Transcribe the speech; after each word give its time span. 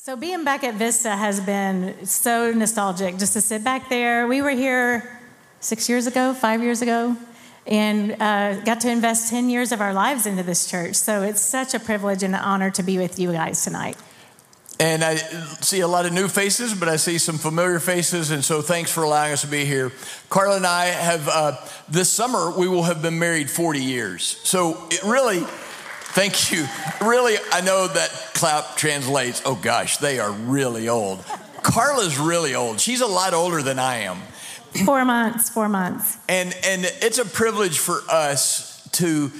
So 0.00 0.14
being 0.14 0.44
back 0.44 0.62
at 0.62 0.74
Vista 0.74 1.10
has 1.10 1.40
been 1.40 2.06
so 2.06 2.52
nostalgic 2.52 3.18
just 3.18 3.32
to 3.32 3.40
sit 3.40 3.64
back 3.64 3.88
there. 3.88 4.28
We 4.28 4.42
were 4.42 4.50
here 4.50 5.20
six 5.58 5.88
years 5.88 6.06
ago, 6.06 6.34
five 6.34 6.62
years 6.62 6.82
ago, 6.82 7.16
and 7.66 8.12
uh, 8.22 8.60
got 8.60 8.80
to 8.82 8.90
invest 8.90 9.28
10 9.30 9.50
years 9.50 9.72
of 9.72 9.80
our 9.80 9.92
lives 9.92 10.24
into 10.24 10.44
this 10.44 10.70
church. 10.70 10.94
So 10.94 11.22
it's 11.22 11.40
such 11.40 11.74
a 11.74 11.80
privilege 11.80 12.22
and 12.22 12.32
an 12.32 12.40
honor 12.40 12.70
to 12.70 12.82
be 12.84 12.96
with 12.96 13.18
you 13.18 13.32
guys 13.32 13.64
tonight. 13.64 13.96
And 14.78 15.02
I 15.02 15.16
see 15.16 15.80
a 15.80 15.88
lot 15.88 16.06
of 16.06 16.12
new 16.12 16.28
faces, 16.28 16.74
but 16.74 16.88
I 16.88 16.94
see 16.94 17.18
some 17.18 17.36
familiar 17.36 17.80
faces. 17.80 18.30
And 18.30 18.44
so 18.44 18.62
thanks 18.62 18.92
for 18.92 19.02
allowing 19.02 19.32
us 19.32 19.40
to 19.40 19.48
be 19.48 19.64
here. 19.64 19.90
Carla 20.30 20.58
and 20.58 20.66
I 20.66 20.84
have, 20.84 21.28
uh, 21.28 21.56
this 21.88 22.08
summer, 22.08 22.56
we 22.56 22.68
will 22.68 22.84
have 22.84 23.02
been 23.02 23.18
married 23.18 23.50
40 23.50 23.80
years. 23.80 24.22
So 24.44 24.80
it 24.92 25.02
really, 25.02 25.44
thank 26.18 26.50
you. 26.50 26.66
Really, 27.00 27.36
I 27.52 27.60
know 27.60 27.86
that 27.86 28.10
clap 28.34 28.76
translates, 28.76 29.40
oh 29.44 29.54
gosh, 29.54 29.98
they 29.98 30.18
are 30.18 30.32
really 30.32 30.88
old. 30.88 31.24
Carla's 31.62 32.18
really 32.18 32.56
old. 32.56 32.80
She's 32.80 33.00
a 33.00 33.06
lot 33.06 33.34
older 33.34 33.62
than 33.62 33.78
I 33.78 33.98
am. 33.98 34.18
Four 34.84 35.04
months, 35.04 35.48
four 35.48 35.68
months. 35.68 36.18
And, 36.28 36.56
and 36.64 36.84
it's 37.02 37.18
a 37.18 37.24
privilege 37.24 37.78
for 37.78 38.00
us 38.10 38.88
to, 38.92 39.30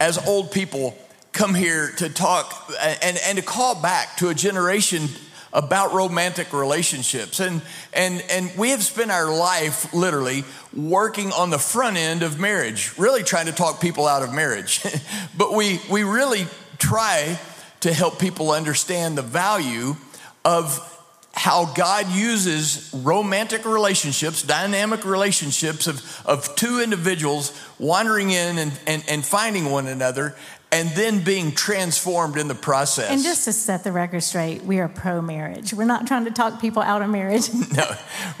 as 0.00 0.26
old 0.26 0.52
people, 0.52 0.96
come 1.32 1.54
here 1.54 1.92
to 1.98 2.08
talk 2.08 2.72
and, 2.80 3.18
and 3.26 3.36
to 3.36 3.44
call 3.44 3.80
back 3.80 4.16
to 4.16 4.30
a 4.30 4.34
generation 4.34 5.08
about 5.52 5.92
romantic 5.92 6.52
relationships. 6.52 7.40
And, 7.40 7.62
and, 7.92 8.24
and 8.30 8.50
we 8.56 8.70
have 8.70 8.82
spent 8.82 9.10
our 9.10 9.32
life 9.32 9.92
literally 9.92 10.44
working 10.74 11.30
on 11.32 11.50
the 11.50 11.58
front 11.58 11.96
end 11.96 12.22
of 12.22 12.40
marriage, 12.40 12.96
really 12.98 13.22
trying 13.22 13.46
to 13.46 13.52
talk 13.52 13.80
people 13.80 14.06
out 14.06 14.22
of 14.22 14.32
marriage. 14.32 14.82
but 15.36 15.52
we, 15.54 15.80
we 15.90 16.04
really 16.04 16.46
try 16.78 17.38
to 17.80 17.92
help 17.92 18.18
people 18.18 18.50
understand 18.50 19.18
the 19.18 19.22
value 19.22 19.96
of 20.44 20.88
how 21.34 21.64
God 21.64 22.10
uses 22.10 22.90
romantic 22.92 23.64
relationships, 23.64 24.42
dynamic 24.42 25.04
relationships 25.04 25.86
of, 25.86 26.22
of 26.26 26.54
two 26.56 26.80
individuals 26.80 27.58
wandering 27.78 28.30
in 28.30 28.58
and, 28.58 28.72
and, 28.86 29.04
and 29.08 29.24
finding 29.24 29.70
one 29.70 29.86
another 29.86 30.36
and 30.70 30.88
then 30.90 31.22
being 31.22 31.52
transformed 31.52 32.38
in 32.38 32.48
the 32.48 32.54
process. 32.54 33.10
And 33.10 33.22
just 33.22 33.44
to 33.44 33.52
set 33.52 33.84
the 33.84 33.92
record 33.92 34.22
straight, 34.22 34.62
we 34.62 34.78
are 34.78 34.88
pro 34.88 35.20
marriage. 35.20 35.74
We're 35.74 35.84
not 35.84 36.06
trying 36.06 36.24
to 36.24 36.30
talk 36.30 36.60
people 36.60 36.82
out 36.82 37.02
of 37.02 37.10
marriage. 37.10 37.52
no. 37.76 37.84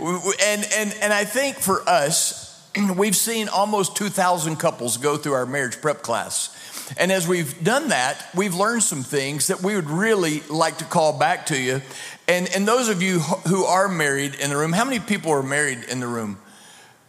And, 0.00 0.66
and, 0.74 0.94
and 1.02 1.12
I 1.12 1.24
think 1.24 1.56
for 1.56 1.86
us, 1.88 2.52
we've 2.96 3.16
seen 3.16 3.48
almost 3.48 3.96
2,000 3.96 4.56
couples 4.56 4.96
go 4.96 5.18
through 5.18 5.34
our 5.34 5.46
marriage 5.46 5.80
prep 5.80 6.02
class. 6.02 6.58
And 6.96 7.12
as 7.12 7.28
we've 7.28 7.62
done 7.62 7.88
that, 7.88 8.28
we've 8.34 8.54
learned 8.54 8.82
some 8.82 9.02
things 9.02 9.46
that 9.46 9.62
we 9.62 9.74
would 9.74 9.88
really 9.88 10.40
like 10.48 10.78
to 10.78 10.84
call 10.84 11.18
back 11.18 11.46
to 11.46 11.58
you. 11.58 11.80
And, 12.28 12.48
and 12.54 12.66
those 12.66 12.88
of 12.88 13.02
you 13.02 13.18
who 13.18 13.64
are 13.64 13.88
married 13.88 14.36
in 14.36 14.50
the 14.50 14.56
room, 14.56 14.72
how 14.72 14.84
many 14.84 15.00
people 15.00 15.32
are 15.32 15.42
married 15.42 15.84
in 15.84 16.00
the 16.00 16.06
room? 16.06 16.38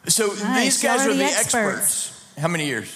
So 0.08 0.28
nice. 0.28 0.64
these 0.64 0.84
guys 0.84 1.06
are 1.06 1.12
the, 1.12 1.20
the 1.20 1.24
experts. 1.24 1.78
experts. 1.78 2.34
How 2.38 2.48
many 2.48 2.66
years? 2.66 2.94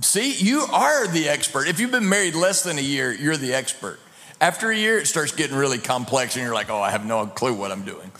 See, 0.00 0.32
you 0.34 0.60
are 0.60 1.08
the 1.08 1.28
expert. 1.28 1.66
If 1.66 1.80
you've 1.80 1.90
been 1.90 2.08
married 2.08 2.36
less 2.36 2.62
than 2.62 2.78
a 2.78 2.82
year, 2.82 3.12
you're 3.12 3.36
the 3.36 3.54
expert. 3.54 3.98
After 4.40 4.70
a 4.70 4.76
year, 4.76 4.98
it 4.98 5.06
starts 5.06 5.32
getting 5.32 5.56
really 5.56 5.78
complex, 5.78 6.36
and 6.36 6.44
you're 6.44 6.54
like, 6.54 6.70
oh, 6.70 6.80
I 6.80 6.90
have 6.90 7.04
no 7.04 7.26
clue 7.26 7.54
what 7.54 7.72
I'm 7.72 7.82
doing. 7.82 8.12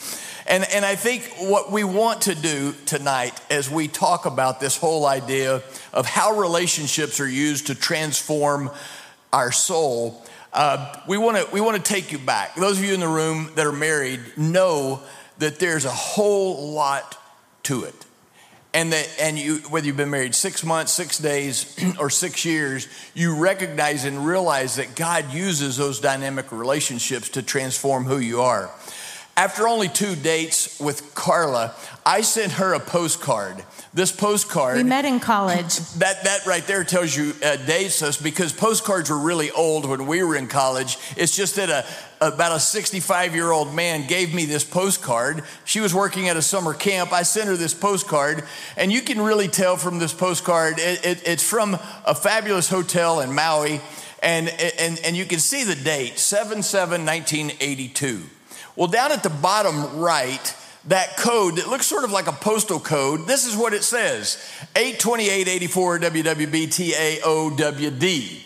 And, 0.48 0.64
and 0.72 0.84
I 0.84 0.96
think 0.96 1.30
what 1.38 1.70
we 1.70 1.84
want 1.84 2.22
to 2.22 2.34
do 2.34 2.74
tonight 2.86 3.38
as 3.50 3.70
we 3.70 3.86
talk 3.86 4.26
about 4.26 4.58
this 4.58 4.76
whole 4.76 5.06
idea 5.06 5.62
of 5.92 6.06
how 6.06 6.38
relationships 6.38 7.20
are 7.20 7.28
used 7.28 7.68
to 7.68 7.74
transform 7.74 8.70
our 9.32 9.52
soul, 9.52 10.24
uh, 10.58 10.92
we 11.06 11.16
want 11.16 11.36
to 11.36 11.46
we 11.52 11.60
want 11.60 11.76
to 11.76 11.82
take 11.82 12.10
you 12.10 12.18
back. 12.18 12.56
Those 12.56 12.78
of 12.78 12.84
you 12.84 12.92
in 12.92 12.98
the 12.98 13.06
room 13.06 13.52
that 13.54 13.64
are 13.64 13.70
married 13.70 14.18
know 14.36 15.00
that 15.38 15.60
there's 15.60 15.84
a 15.84 15.90
whole 15.90 16.72
lot 16.72 17.16
to 17.62 17.84
it, 17.84 17.94
and 18.74 18.92
that 18.92 19.08
and 19.20 19.38
you 19.38 19.58
whether 19.70 19.86
you've 19.86 19.96
been 19.96 20.10
married 20.10 20.34
six 20.34 20.64
months, 20.64 20.90
six 20.90 21.16
days, 21.18 21.78
or 22.00 22.10
six 22.10 22.44
years, 22.44 22.88
you 23.14 23.36
recognize 23.36 24.04
and 24.04 24.26
realize 24.26 24.74
that 24.76 24.96
God 24.96 25.32
uses 25.32 25.76
those 25.76 26.00
dynamic 26.00 26.50
relationships 26.50 27.28
to 27.30 27.42
transform 27.42 28.04
who 28.04 28.18
you 28.18 28.42
are. 28.42 28.68
After 29.38 29.68
only 29.68 29.88
two 29.88 30.16
dates 30.16 30.80
with 30.80 31.14
Carla, 31.14 31.72
I 32.04 32.22
sent 32.22 32.54
her 32.54 32.74
a 32.74 32.80
postcard. 32.80 33.62
This 33.94 34.10
postcard. 34.10 34.76
We 34.76 34.82
met 34.82 35.04
in 35.04 35.20
college. 35.20 35.78
That, 35.98 36.24
that 36.24 36.44
right 36.44 36.66
there 36.66 36.82
tells 36.82 37.16
you, 37.16 37.34
uh, 37.44 37.54
dates 37.54 38.02
us 38.02 38.20
because 38.20 38.52
postcards 38.52 39.10
were 39.10 39.18
really 39.18 39.52
old 39.52 39.88
when 39.88 40.08
we 40.08 40.24
were 40.24 40.34
in 40.34 40.48
college. 40.48 40.98
It's 41.16 41.36
just 41.36 41.54
that 41.54 41.70
a, 41.70 41.86
about 42.20 42.50
a 42.50 42.58
65 42.58 43.36
year 43.36 43.52
old 43.52 43.72
man 43.72 44.08
gave 44.08 44.34
me 44.34 44.44
this 44.44 44.64
postcard. 44.64 45.44
She 45.64 45.78
was 45.78 45.94
working 45.94 46.28
at 46.28 46.36
a 46.36 46.42
summer 46.42 46.74
camp. 46.74 47.12
I 47.12 47.22
sent 47.22 47.46
her 47.46 47.56
this 47.56 47.74
postcard, 47.74 48.42
and 48.76 48.90
you 48.90 49.02
can 49.02 49.20
really 49.20 49.46
tell 49.46 49.76
from 49.76 50.00
this 50.00 50.12
postcard, 50.12 50.80
it, 50.80 51.06
it, 51.06 51.28
it's 51.28 51.48
from 51.48 51.78
a 52.04 52.14
fabulous 52.14 52.68
hotel 52.68 53.20
in 53.20 53.32
Maui, 53.32 53.80
and, 54.20 54.48
and, 54.48 54.98
and 55.04 55.16
you 55.16 55.26
can 55.26 55.38
see 55.38 55.62
the 55.62 55.76
date 55.76 56.18
7 56.18 56.64
7 56.64 57.06
1982. 57.06 58.22
Well, 58.78 58.86
down 58.86 59.10
at 59.10 59.24
the 59.24 59.28
bottom 59.28 59.98
right, 59.98 60.54
that 60.84 61.16
code 61.16 61.56
that 61.56 61.66
looks 61.66 61.84
sort 61.84 62.04
of 62.04 62.12
like 62.12 62.28
a 62.28 62.32
postal 62.32 62.78
code, 62.78 63.26
this 63.26 63.44
is 63.44 63.56
what 63.56 63.72
it 63.72 63.82
says 63.82 64.38
82884 64.76 65.98
WWBTAOWD. 65.98 68.44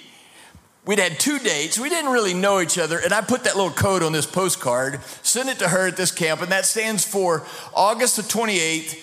We'd 0.87 0.99
had 0.99 1.21
two 1.21 1.39
dates. 1.39 1.79
We 1.79 1.91
didn't 1.91 2.11
really 2.11 2.33
know 2.33 2.63
each 2.63 2.79
other. 2.79 2.99
And 2.99 3.13
I 3.13 3.21
put 3.21 3.45
that 3.45 3.57
little 3.57 3.73
code 3.73 4.03
on 4.03 4.13
this 4.13 4.25
postcard, 4.25 5.05
sent 5.21 5.51
it 5.51 5.59
to 5.59 5.69
her 5.69 5.89
at 5.89 5.99
this 5.99 6.11
camp, 6.11 6.41
and 6.41 6.51
that 6.51 6.65
stands 6.65 7.05
for 7.05 7.45
August 7.75 8.17
the 8.17 8.23
28th, 8.23 8.99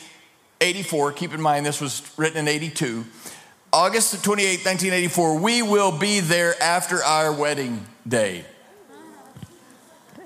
84. 0.59 1.11
Keep 1.11 1.35
in 1.35 1.41
mind, 1.41 1.63
this 1.63 1.79
was 1.79 2.11
written 2.17 2.39
in 2.39 2.47
82. 2.47 3.05
August 3.71 4.13
the 4.13 4.17
28th, 4.17 4.65
1984. 4.65 5.37
We 5.37 5.61
will 5.61 5.95
be 5.95 6.21
there 6.21 6.59
after 6.59 7.03
our 7.03 7.31
wedding 7.31 7.85
day. 8.07 8.45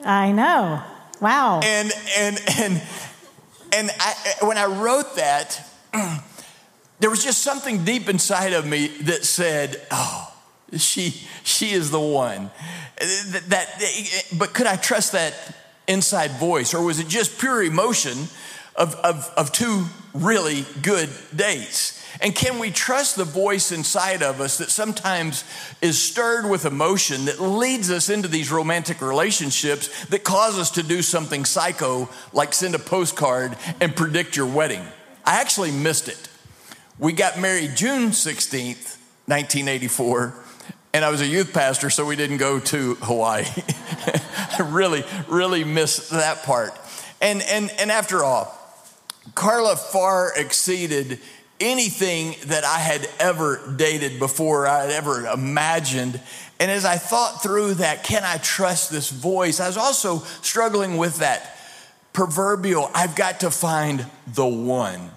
I 0.06 0.32
know. 0.32 0.82
Wow. 1.24 1.62
And 1.64 1.90
and 2.18 2.42
and 2.60 2.82
and 3.72 3.92
I, 3.98 4.14
when 4.42 4.58
I 4.58 4.66
wrote 4.66 5.16
that, 5.16 5.66
there 7.00 7.10
was 7.10 7.24
just 7.24 7.42
something 7.42 7.86
deep 7.86 8.10
inside 8.10 8.52
of 8.52 8.68
me 8.68 8.88
that 9.04 9.24
said, 9.24 9.82
"Oh, 9.90 10.34
she 10.76 11.12
she 11.44 11.72
is 11.72 11.92
the 11.92 12.00
one." 12.00 12.52
That, 13.00 13.44
that 13.48 14.26
but 14.38 14.54
could 14.54 14.68
I 14.68 14.76
trust 14.76 15.14
that 15.14 15.34
inside 15.88 16.32
voice, 16.32 16.74
or 16.74 16.84
was 16.84 17.00
it 17.00 17.08
just 17.08 17.40
pure 17.40 17.64
emotion 17.64 18.28
of 18.76 18.94
of, 18.96 19.32
of 19.38 19.54
two 19.54 19.86
really 20.14 20.66
good 20.82 21.10
dates? 21.34 22.03
And 22.22 22.36
can 22.36 22.60
we 22.60 22.72
trust 22.72 23.16
the 23.16 23.24
voice 23.24 23.72
inside 23.72 24.22
of 24.22 24.40
us 24.40 24.58
that 24.60 24.70
sometimes 24.70 25.44
is 25.82 26.02
stirred 26.02 26.50
with 26.50 26.66
emotion 26.66 27.26
that 27.26 27.42
leads 27.42 27.90
us 27.90 28.10
into 28.10 28.28
these 28.28 28.52
romantic 28.52 29.02
relationships 29.02 30.06
that 30.06 30.24
cause 30.24 30.58
us 30.60 30.72
to 30.72 30.84
do 30.84 31.02
something 31.02 31.46
psycho, 31.46 32.08
like 32.32 32.54
send 32.54 32.76
a 32.76 32.80
postcard 32.80 33.58
and 33.82 33.96
predict 33.96 34.36
your 34.36 34.46
wedding? 34.46 34.86
I 35.26 35.42
actually 35.42 35.72
missed 35.72 36.08
it. 36.08 36.30
We 37.00 37.14
got 37.14 37.40
married 37.40 37.76
June 37.76 38.10
16th, 38.12 38.98
1984, 39.26 40.36
and 40.94 41.04
I 41.04 41.10
was 41.10 41.22
a 41.22 41.26
youth 41.26 41.54
pastor, 41.54 41.90
so 41.90 42.06
we 42.06 42.16
didn't 42.16 42.38
go 42.38 42.60
to 42.60 42.96
Hawaii. 42.96 43.46
I 43.48 44.62
really, 44.70 45.04
really 45.28 45.64
missed 45.64 46.12
that 46.12 46.44
part. 46.44 46.78
And, 47.20 47.42
and, 47.42 47.72
and 47.80 47.92
after 47.92 48.24
all, 48.24 48.60
Carla 49.34 49.76
far 49.76 50.34
exceeded 50.36 51.20
anything 51.64 52.36
that 52.48 52.64
I 52.64 52.78
had 52.78 53.10
ever 53.20 53.62
dated 53.76 54.20
before, 54.20 54.68
I 54.68 54.84
had 54.84 54.92
ever 54.92 55.26
imagined. 55.26 56.20
And 56.60 56.70
as 56.70 56.86
I 56.86 56.98
thought 56.98 57.42
through 57.42 57.76
that, 57.76 58.04
can 58.04 58.24
I 58.24 58.38
trust 58.38 58.92
this 58.92 59.10
voice? 59.10 59.60
I 59.60 59.68
was 59.68 59.78
also 59.78 60.20
struggling 60.42 60.98
with 60.98 61.18
that 61.18 61.58
proverbial, 62.14 62.92
I've 62.94 63.16
got 63.16 63.40
to 63.40 63.50
find 63.50 64.06
the 64.28 64.46
one. 64.46 65.10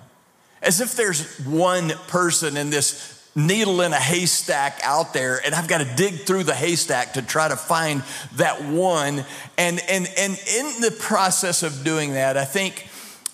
As 0.62 0.80
if 0.80 0.96
there's 0.96 1.38
one 1.40 1.90
person 2.08 2.56
in 2.56 2.70
this 2.70 3.12
needle 3.36 3.82
in 3.82 3.92
a 3.92 4.00
haystack 4.00 4.80
out 4.82 5.12
there 5.12 5.38
and 5.44 5.54
I've 5.54 5.68
got 5.68 5.78
to 5.78 5.94
dig 5.94 6.20
through 6.20 6.44
the 6.44 6.54
haystack 6.54 7.12
to 7.12 7.22
try 7.22 7.48
to 7.48 7.56
find 7.56 8.02
that 8.36 8.64
one. 8.64 9.24
And, 9.58 9.80
and, 9.88 10.08
and 10.18 10.32
in 10.32 10.80
the 10.80 10.96
process 10.98 11.62
of 11.62 11.84
doing 11.84 12.14
that, 12.14 12.38
I 12.38 12.46
think 12.46 12.88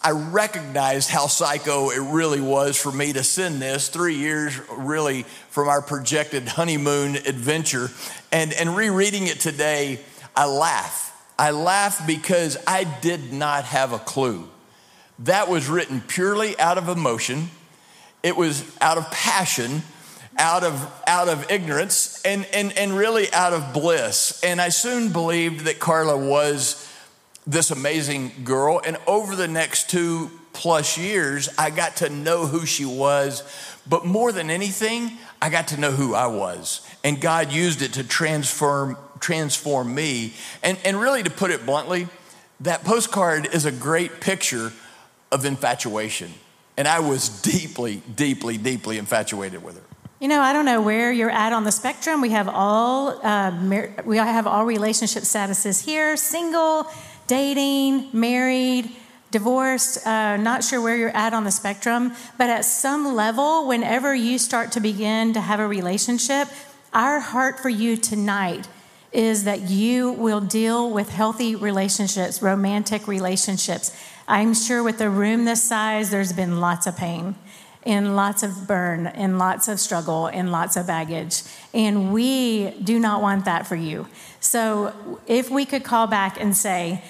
I 0.04 0.10
recognized 0.10 1.10
how 1.10 1.28
psycho 1.28 1.90
it 1.90 2.00
really 2.00 2.40
was 2.40 2.76
for 2.76 2.90
me 2.90 3.12
to 3.12 3.22
send 3.22 3.62
this 3.62 3.88
three 3.88 4.16
years 4.16 4.58
really 4.70 5.22
from 5.50 5.68
our 5.68 5.80
projected 5.80 6.48
honeymoon 6.48 7.16
adventure. 7.16 7.88
And, 8.32 8.52
and 8.52 8.74
rereading 8.74 9.28
it 9.28 9.38
today, 9.38 10.00
I 10.34 10.46
laugh. 10.46 11.08
I 11.38 11.52
laugh 11.52 12.04
because 12.06 12.56
I 12.66 12.84
did 12.84 13.32
not 13.32 13.64
have 13.64 13.92
a 13.92 13.98
clue. 13.98 14.48
That 15.20 15.48
was 15.48 15.68
written 15.68 16.00
purely 16.00 16.58
out 16.58 16.78
of 16.78 16.88
emotion, 16.88 17.50
it 18.24 18.36
was 18.36 18.64
out 18.80 18.98
of 18.98 19.10
passion, 19.10 19.82
out 20.38 20.64
of 20.64 20.92
out 21.06 21.28
of 21.28 21.50
ignorance 21.50 22.20
and, 22.24 22.44
and 22.46 22.76
and 22.76 22.96
really 22.96 23.32
out 23.32 23.52
of 23.52 23.72
bliss. 23.72 24.40
And 24.42 24.60
I 24.60 24.70
soon 24.70 25.12
believed 25.12 25.66
that 25.66 25.78
Carla 25.78 26.16
was 26.16 26.91
this 27.46 27.70
amazing 27.70 28.32
girl. 28.44 28.80
And 28.84 28.96
over 29.06 29.36
the 29.36 29.48
next 29.48 29.90
two 29.90 30.30
plus 30.52 30.98
years, 30.98 31.48
I 31.58 31.70
got 31.70 31.96
to 31.96 32.08
know 32.08 32.46
who 32.46 32.66
she 32.66 32.84
was. 32.84 33.42
But 33.88 34.04
more 34.04 34.32
than 34.32 34.50
anything, 34.50 35.12
I 35.40 35.50
got 35.50 35.68
to 35.68 35.80
know 35.80 35.90
who 35.90 36.14
I 36.14 36.26
was. 36.26 36.86
And 37.02 37.20
God 37.20 37.52
used 37.52 37.82
it 37.82 37.94
to 37.94 38.04
transform 38.04 38.96
transform 39.22 39.94
me. 39.94 40.34
And, 40.62 40.78
and 40.84 41.00
really, 41.00 41.22
to 41.22 41.30
put 41.30 41.50
it 41.50 41.64
bluntly, 41.64 42.08
that 42.60 42.84
postcard 42.84 43.48
is 43.54 43.64
a 43.64 43.72
great 43.72 44.20
picture 44.20 44.72
of 45.30 45.44
infatuation. 45.44 46.32
And 46.76 46.86
I 46.88 47.00
was 47.00 47.28
deeply, 47.42 48.02
deeply, 48.14 48.58
deeply 48.58 48.98
infatuated 48.98 49.62
with 49.62 49.76
her. 49.76 49.84
You 50.20 50.28
know, 50.28 50.40
I 50.40 50.52
don't 50.52 50.64
know 50.64 50.80
where 50.80 51.10
you're 51.10 51.30
at 51.30 51.52
on 51.52 51.64
the 51.64 51.72
spectrum. 51.72 52.20
We 52.20 52.30
have 52.30 52.48
all 52.48 53.18
uh, 53.26 53.50
we 54.04 54.18
have 54.18 54.46
all 54.46 54.64
relationship 54.64 55.24
statuses 55.24 55.84
here: 55.84 56.16
single, 56.16 56.86
dating, 57.26 58.08
married, 58.12 58.90
divorced. 59.30 60.06
Uh, 60.06 60.36
not 60.36 60.62
sure 60.62 60.80
where 60.80 60.96
you're 60.96 61.16
at 61.16 61.32
on 61.32 61.44
the 61.44 61.50
spectrum, 61.50 62.12
but 62.38 62.50
at 62.50 62.64
some 62.64 63.14
level, 63.14 63.66
whenever 63.66 64.14
you 64.14 64.38
start 64.38 64.72
to 64.72 64.80
begin 64.80 65.32
to 65.32 65.40
have 65.40 65.58
a 65.58 65.66
relationship, 65.66 66.48
our 66.92 67.20
heart 67.20 67.58
for 67.58 67.68
you 67.68 67.96
tonight 67.96 68.68
is 69.12 69.44
that 69.44 69.62
you 69.62 70.12
will 70.12 70.40
deal 70.40 70.90
with 70.90 71.10
healthy 71.10 71.54
relationships, 71.54 72.40
romantic 72.42 73.06
relationships. 73.06 73.94
I'm 74.28 74.54
sure 74.54 74.82
with 74.82 75.00
a 75.00 75.10
room 75.10 75.44
this 75.44 75.62
size, 75.62 76.10
there's 76.10 76.32
been 76.32 76.60
lots 76.60 76.86
of 76.86 76.96
pain 76.96 77.34
and 77.84 78.16
lots 78.16 78.42
of 78.42 78.66
burn 78.66 79.06
in 79.06 79.38
lots 79.38 79.68
of 79.68 79.80
struggle 79.80 80.28
in 80.28 80.50
lots 80.50 80.76
of 80.76 80.86
baggage. 80.86 81.42
And 81.74 82.12
we 82.12 82.70
do 82.82 82.98
not 82.98 83.22
want 83.22 83.44
that 83.44 83.66
for 83.66 83.76
you. 83.76 84.06
So 84.40 85.20
if 85.26 85.50
we 85.50 85.64
could 85.64 85.84
call 85.84 86.06
back 86.06 86.40
and 86.40 86.56
say, 86.56 87.02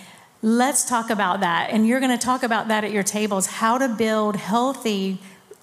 let's 0.42 0.84
talk 0.84 1.10
about 1.10 1.40
that. 1.40 1.70
And 1.70 1.86
you're 1.86 2.00
going 2.00 2.16
to 2.16 2.24
talk 2.24 2.42
about 2.42 2.68
that 2.68 2.84
at 2.84 2.90
your 2.90 3.02
tables 3.02 3.46
how 3.46 3.78
to 3.78 3.88
build 3.88 4.36
healthy 4.36 5.18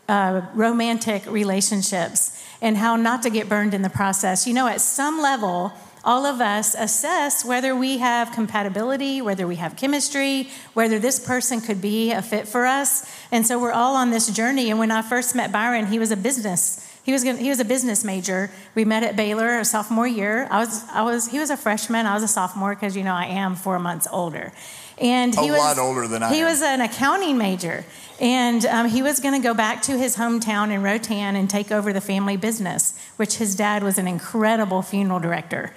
uh, 0.08 0.42
romantic 0.54 1.26
relationships 1.28 2.44
and 2.62 2.76
how 2.78 2.96
not 2.96 3.24
to 3.24 3.30
get 3.30 3.48
burned 3.48 3.74
in 3.74 3.82
the 3.82 3.90
process. 3.90 4.48
You 4.48 4.54
know, 4.54 4.68
at 4.68 4.82
some 4.82 5.22
level, 5.22 5.72
all 6.10 6.26
of 6.26 6.42
us 6.42 6.74
assess 6.74 7.46
whether 7.46 7.76
we 7.76 8.00
have 8.00 8.32
compatibility, 8.32 9.22
whether 9.22 9.46
we 9.46 9.58
have 9.58 9.76
chemistry, 9.76 10.50
whether 10.74 10.98
this 10.98 11.20
person 11.20 11.62
could 11.62 11.80
be 11.80 12.12
a 12.12 12.20
fit 12.20 12.48
for 12.48 12.66
us. 12.66 12.90
And 13.32 13.46
so 13.46 13.60
we're 13.62 13.78
all 13.82 13.96
on 13.96 14.10
this 14.10 14.28
journey. 14.28 14.72
And 14.72 14.80
when 14.80 14.90
I 14.90 15.04
first 15.04 15.36
met 15.36 15.52
Byron, 15.52 15.86
he 15.86 16.00
was 16.00 16.10
a 16.10 16.18
business. 16.18 16.84
He 17.04 17.12
was, 17.12 17.22
he 17.22 17.50
was 17.50 17.60
a 17.60 17.66
business 17.66 18.04
major. 18.04 18.50
We 18.74 18.86
met 18.86 19.04
at 19.04 19.16
Baylor 19.16 19.60
a 19.60 19.66
sophomore 19.66 20.08
year. 20.08 20.48
I 20.50 20.58
was, 20.58 20.84
I 20.92 21.04
was, 21.04 21.28
he 21.28 21.38
was 21.38 21.52
a 21.52 21.58
freshman. 21.58 22.08
I 22.08 22.16
was 22.16 22.24
a 22.24 22.28
sophomore 22.28 22.74
because, 22.74 22.98
you 22.98 23.04
know, 23.04 23.14
I 23.14 23.26
am 23.26 23.56
four 23.56 23.78
months 23.78 24.08
older. 24.12 24.52
And 24.98 25.34
he 25.36 25.48
a 25.48 25.52
was, 25.52 25.60
lot 25.60 25.78
older 25.78 26.08
than 26.08 26.24
I 26.24 26.34
He 26.34 26.40
am. 26.42 26.48
was 26.48 26.62
an 26.64 26.82
accounting 26.82 27.38
major. 27.38 27.86
And 28.20 28.66
um, 28.66 28.90
he 28.90 29.02
was 29.02 29.20
going 29.20 29.40
to 29.40 29.48
go 29.48 29.54
back 29.54 29.84
to 29.84 29.98
his 29.98 30.18
hometown 30.18 30.72
in 30.72 30.82
Rotan 30.84 31.36
and 31.36 31.50
take 31.50 31.72
over 31.72 31.94
the 31.94 32.02
family 32.02 32.36
business, 32.36 33.00
which 33.16 33.38
his 33.38 33.56
dad 33.56 33.84
was 33.84 33.98
an 34.00 34.08
incredible 34.08 34.82
funeral 34.82 35.20
director. 35.20 35.72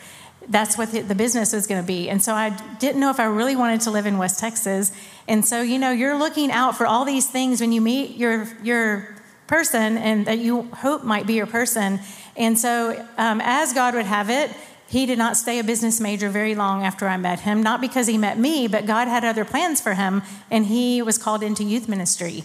That's 0.48 0.76
what 0.76 0.90
the, 0.92 1.14
business 1.14 1.52
was 1.52 1.66
going 1.66 1.80
to 1.80 1.86
be. 1.86 2.10
And 2.10 2.22
so 2.22 2.34
I 2.34 2.50
didn't 2.78 3.00
know 3.00 3.10
if 3.10 3.20
I 3.20 3.24
really 3.24 3.56
wanted 3.56 3.82
to 3.82 3.90
live 3.90 4.06
in 4.06 4.18
West 4.18 4.40
Texas. 4.40 4.92
And 5.28 5.44
so, 5.44 5.62
you 5.62 5.78
know, 5.78 5.90
you're 5.90 6.18
looking 6.18 6.50
out 6.50 6.76
for 6.76 6.86
all 6.86 7.04
these 7.04 7.28
things 7.28 7.60
when 7.60 7.72
you 7.72 7.80
meet 7.80 8.16
your, 8.16 8.48
your 8.62 9.16
person 9.46 9.96
and 9.98 10.26
that 10.26 10.38
you 10.38 10.62
hope 10.62 11.04
might 11.04 11.26
be 11.26 11.34
your 11.34 11.46
person. 11.46 12.00
And 12.36 12.58
so, 12.58 13.06
um, 13.18 13.40
as 13.42 13.72
God 13.72 13.94
would 13.94 14.06
have 14.06 14.30
it, 14.30 14.50
he 14.88 15.06
did 15.06 15.16
not 15.16 15.38
stay 15.38 15.58
a 15.58 15.64
business 15.64 16.00
major 16.00 16.28
very 16.28 16.54
long 16.54 16.84
after 16.84 17.08
I 17.08 17.16
met 17.16 17.40
him, 17.40 17.62
not 17.62 17.80
because 17.80 18.06
he 18.06 18.18
met 18.18 18.38
me, 18.38 18.68
but 18.68 18.84
God 18.84 19.08
had 19.08 19.24
other 19.24 19.44
plans 19.44 19.80
for 19.80 19.94
him, 19.94 20.20
and 20.50 20.66
he 20.66 21.00
was 21.00 21.16
called 21.16 21.42
into 21.42 21.64
youth 21.64 21.88
ministry. 21.88 22.44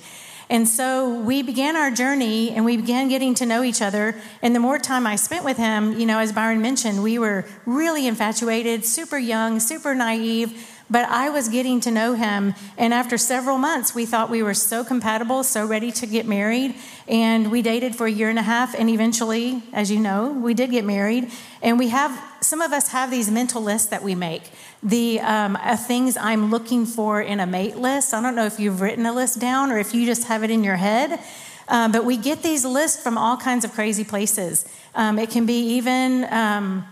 And 0.49 0.67
so 0.67 1.13
we 1.13 1.41
began 1.41 1.75
our 1.75 1.91
journey 1.91 2.51
and 2.51 2.63
we 2.63 2.77
began 2.77 3.09
getting 3.09 3.35
to 3.35 3.45
know 3.45 3.63
each 3.63 3.81
other. 3.81 4.15
And 4.41 4.55
the 4.55 4.61
more 4.61 4.79
time 4.79 5.05
I 5.05 5.17
spent 5.17 5.43
with 5.43 5.57
him, 5.57 5.99
you 5.99 6.05
know, 6.05 6.19
as 6.19 6.31
Byron 6.31 6.61
mentioned, 6.61 7.03
we 7.03 7.19
were 7.19 7.45
really 7.65 8.07
infatuated, 8.07 8.85
super 8.85 9.17
young, 9.17 9.59
super 9.59 9.93
naive. 9.93 10.73
But 10.89 11.09
I 11.09 11.29
was 11.29 11.49
getting 11.49 11.81
to 11.81 11.91
know 11.91 12.13
him. 12.13 12.53
And 12.77 12.93
after 12.93 13.17
several 13.17 13.57
months, 13.57 13.93
we 13.93 14.05
thought 14.05 14.29
we 14.29 14.41
were 14.41 14.53
so 14.53 14.85
compatible, 14.85 15.43
so 15.43 15.65
ready 15.65 15.91
to 15.91 16.07
get 16.07 16.25
married. 16.25 16.75
And 17.09 17.51
we 17.51 17.61
dated 17.61 17.93
for 17.93 18.07
a 18.07 18.11
year 18.11 18.29
and 18.29 18.39
a 18.39 18.43
half. 18.43 18.73
And 18.73 18.89
eventually, 18.89 19.63
as 19.73 19.91
you 19.91 19.99
know, 19.99 20.31
we 20.31 20.53
did 20.53 20.71
get 20.71 20.85
married. 20.85 21.29
And 21.61 21.77
we 21.77 21.89
have, 21.89 22.17
some 22.39 22.61
of 22.61 22.71
us 22.71 22.89
have 22.89 23.11
these 23.11 23.29
mental 23.29 23.61
lists 23.61 23.89
that 23.89 24.01
we 24.01 24.15
make 24.15 24.43
the 24.83 25.19
um, 25.21 25.55
uh, 25.55 25.75
things 25.75 26.17
I'm 26.17 26.51
looking 26.51 26.85
for 26.85 27.21
in 27.21 27.39
a 27.39 27.47
mate 27.47 27.77
list. 27.77 28.13
I 28.13 28.21
don't 28.21 28.35
know 28.35 28.45
if 28.45 28.59
you've 28.59 28.81
written 28.81 29.05
a 29.05 29.13
list 29.13 29.39
down 29.39 29.71
or 29.71 29.79
if 29.79 29.93
you 29.93 30.05
just 30.05 30.25
have 30.27 30.43
it 30.43 30.51
in 30.51 30.63
your 30.63 30.75
head. 30.75 31.19
Um, 31.67 31.91
but 31.91 32.05
we 32.05 32.15
get 32.17 32.43
these 32.43 32.63
lists 32.63 33.01
from 33.01 33.17
all 33.17 33.37
kinds 33.37 33.65
of 33.65 33.73
crazy 33.73 34.03
places. 34.03 34.65
Um, 34.95 35.19
it 35.19 35.29
can 35.29 35.45
be 35.45 35.75
even, 35.75 36.25
um, 36.31 36.85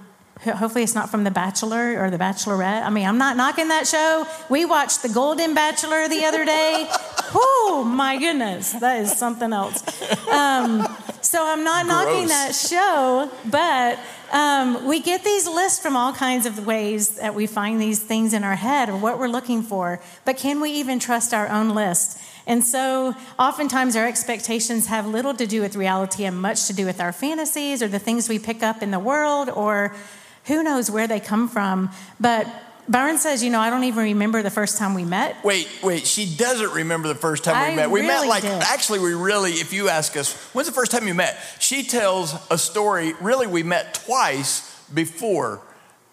hopefully, 0.44 0.84
it's 0.84 0.96
not 0.96 1.10
from 1.10 1.24
The 1.24 1.32
Bachelor 1.32 2.04
or 2.04 2.10
The 2.10 2.18
Bachelorette. 2.18 2.84
I 2.84 2.90
mean, 2.90 3.06
I'm 3.06 3.18
not 3.18 3.38
knocking 3.38 3.70
that 3.70 3.88
show. 3.88 4.28
We 4.50 4.66
watched 4.66 5.02
The 5.02 5.10
Golden 5.10 5.54
Bachelor 5.54 6.10
the 6.10 6.26
other 6.26 6.44
day. 6.44 6.88
oh, 7.34 7.84
my 7.88 8.18
goodness. 8.18 8.74
That 8.74 9.00
is 9.00 9.16
something 9.18 9.54
else. 9.54 9.82
So 11.36 11.46
I'm 11.46 11.66
not 11.66 11.86
knocking 11.86 12.30
that 12.30 12.56
show, 12.56 13.30
but 13.44 14.00
um, 14.32 14.86
we 14.86 15.02
get 15.02 15.26
these 15.26 15.46
lists 15.46 15.80
from 15.80 15.98
all 15.98 16.14
kinds 16.14 16.46
of 16.46 16.66
ways 16.66 17.18
that 17.18 17.36
we 17.36 17.46
find 17.46 17.82
these 17.82 18.00
things 18.00 18.34
in 18.34 18.46
our 18.46 18.56
head 18.56 18.88
or 18.88 18.96
what 18.96 19.20
we're 19.20 19.28
looking 19.28 19.62
for. 19.62 20.00
But 20.24 20.38
can 20.38 20.62
we 20.62 20.72
even 20.72 20.98
trust 20.98 21.34
our 21.34 21.50
own 21.50 21.72
list? 21.72 22.18
And 22.48 22.64
so, 22.64 23.16
oftentimes, 23.38 23.98
our 23.98 24.08
expectations 24.08 24.86
have 24.86 25.08
little 25.08 25.34
to 25.34 25.46
do 25.46 25.60
with 25.60 25.76
reality 25.76 26.24
and 26.24 26.42
much 26.42 26.68
to 26.68 26.74
do 26.74 26.86
with 26.86 27.02
our 27.02 27.12
fantasies 27.12 27.84
or 27.84 27.90
the 27.90 28.00
things 28.00 28.30
we 28.30 28.40
pick 28.40 28.64
up 28.64 28.82
in 28.82 28.92
the 28.92 29.00
world 29.00 29.50
or 29.50 29.94
who 30.46 30.64
knows 30.64 30.90
where 30.90 31.06
they 31.06 31.20
come 31.20 31.50
from. 31.50 31.90
But 32.18 32.48
Byron 32.88 33.18
says, 33.18 33.44
you 33.44 33.50
know, 33.50 33.60
I 33.60 33.70
don't 33.70 33.84
even 33.86 34.04
remember 34.04 34.44
the 34.44 34.52
first 34.52 34.78
time 34.78 34.94
we 34.94 35.06
met. 35.06 35.44
Wait, 35.44 35.68
wait. 35.82 36.06
She 36.06 36.36
doesn't 36.36 36.72
remember 36.72 37.08
the 37.08 37.16
first 37.16 37.44
time 37.44 37.72
we 37.72 37.76
met. 37.76 37.90
We 37.90 38.02
met 38.02 38.28
like 38.28 38.44
did. 38.44 38.62
actually. 38.62 39.00
We 39.00 39.14
really, 39.14 39.54
if 39.54 39.74
you 39.74 39.90
ask 39.90 40.16
us, 40.16 40.34
when's 40.54 40.68
the 40.68 40.74
first 40.74 40.92
time 40.92 41.08
you 41.08 41.14
met? 41.14 41.38
She 41.60 41.84
tells 41.84 42.36
a 42.52 42.58
story. 42.58 43.14
Really, 43.22 43.48
we 43.48 43.64
met 43.64 43.96
twice 44.06 44.80
before 44.94 45.62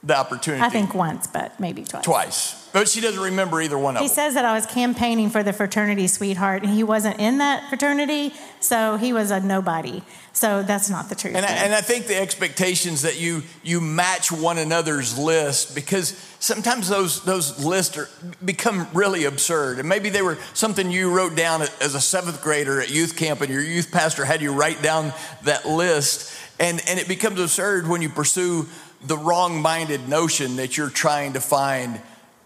the 0.02 0.16
opportunity. 0.16 0.62
I 0.62 0.70
think 0.70 0.94
once, 0.94 1.26
but 1.26 1.58
maybe 1.60 1.84
twice. 1.84 2.04
twice, 2.04 2.61
but 2.72 2.88
she 2.88 3.00
doesn't 3.00 3.22
remember 3.22 3.60
either 3.60 3.78
one 3.78 3.96
of 3.96 4.00
them. 4.00 4.08
He 4.08 4.14
says 4.14 4.34
that 4.34 4.44
I 4.44 4.54
was 4.54 4.66
campaigning 4.66 5.30
for 5.30 5.42
the 5.42 5.52
fraternity 5.52 6.06
sweetheart, 6.06 6.62
and 6.62 6.72
he 6.72 6.82
wasn't 6.82 7.18
in 7.20 7.38
that 7.38 7.68
fraternity, 7.68 8.34
so 8.60 8.96
he 8.96 9.12
was 9.12 9.30
a 9.30 9.40
nobody. 9.40 10.02
So 10.32 10.62
that's 10.62 10.88
not 10.88 11.08
the 11.08 11.14
truth. 11.14 11.36
And 11.36 11.44
I, 11.44 11.50
and 11.50 11.74
I 11.74 11.82
think 11.82 12.06
the 12.06 12.18
expectations 12.18 13.02
that 13.02 13.20
you 13.20 13.42
you 13.62 13.80
match 13.80 14.32
one 14.32 14.56
another's 14.56 15.18
list 15.18 15.74
because 15.74 16.08
sometimes 16.40 16.88
those 16.88 17.22
those 17.24 17.62
lists 17.62 17.98
are, 17.98 18.08
become 18.42 18.88
really 18.94 19.24
absurd. 19.24 19.78
And 19.78 19.88
maybe 19.88 20.08
they 20.08 20.22
were 20.22 20.38
something 20.54 20.90
you 20.90 21.14
wrote 21.14 21.36
down 21.36 21.62
as 21.62 21.94
a 21.94 22.00
seventh 22.00 22.42
grader 22.42 22.80
at 22.80 22.90
youth 22.90 23.16
camp, 23.16 23.42
and 23.42 23.52
your 23.52 23.62
youth 23.62 23.92
pastor 23.92 24.24
had 24.24 24.40
you 24.40 24.52
write 24.52 24.82
down 24.82 25.12
that 25.44 25.68
list, 25.68 26.34
and 26.58 26.82
and 26.88 26.98
it 26.98 27.08
becomes 27.08 27.38
absurd 27.38 27.86
when 27.86 28.00
you 28.00 28.08
pursue 28.08 28.66
the 29.04 29.18
wrong-minded 29.18 30.08
notion 30.08 30.56
that 30.56 30.76
you're 30.76 30.88
trying 30.88 31.32
to 31.32 31.40
find 31.40 32.00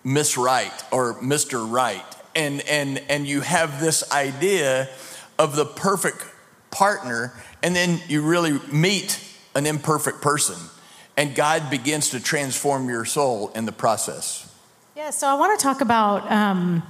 Miss 0.07 0.39
Right 0.39 0.73
or 0.93 1.15
Mr. 1.15 1.69
Right, 1.69 2.05
and 2.37 2.61
and 2.69 3.03
and 3.09 3.27
you 3.27 3.41
have 3.41 3.81
this 3.81 4.13
idea 4.13 4.89
of 5.37 5.57
the 5.57 5.67
perfect 5.67 6.25
partner, 6.71 7.35
and 7.61 7.75
then 7.75 8.01
you 8.07 8.23
really 8.23 8.61
meet 8.71 9.21
an 9.57 9.67
imperfect 9.67 10.23
person, 10.23 10.55
and 11.17 11.35
God 11.35 11.71
begins 11.71 12.11
to 12.11 12.21
transform 12.21 12.89
your 12.89 13.05
soul 13.05 13.51
in 13.57 13.67
the 13.67 13.73
process. 13.73 14.49
Yeah, 14.95 15.11
so 15.11 15.27
I 15.27 15.35
want 15.35 15.59
to 15.59 15.63
talk 15.63 15.81
about 15.81 16.31
um, 16.31 16.85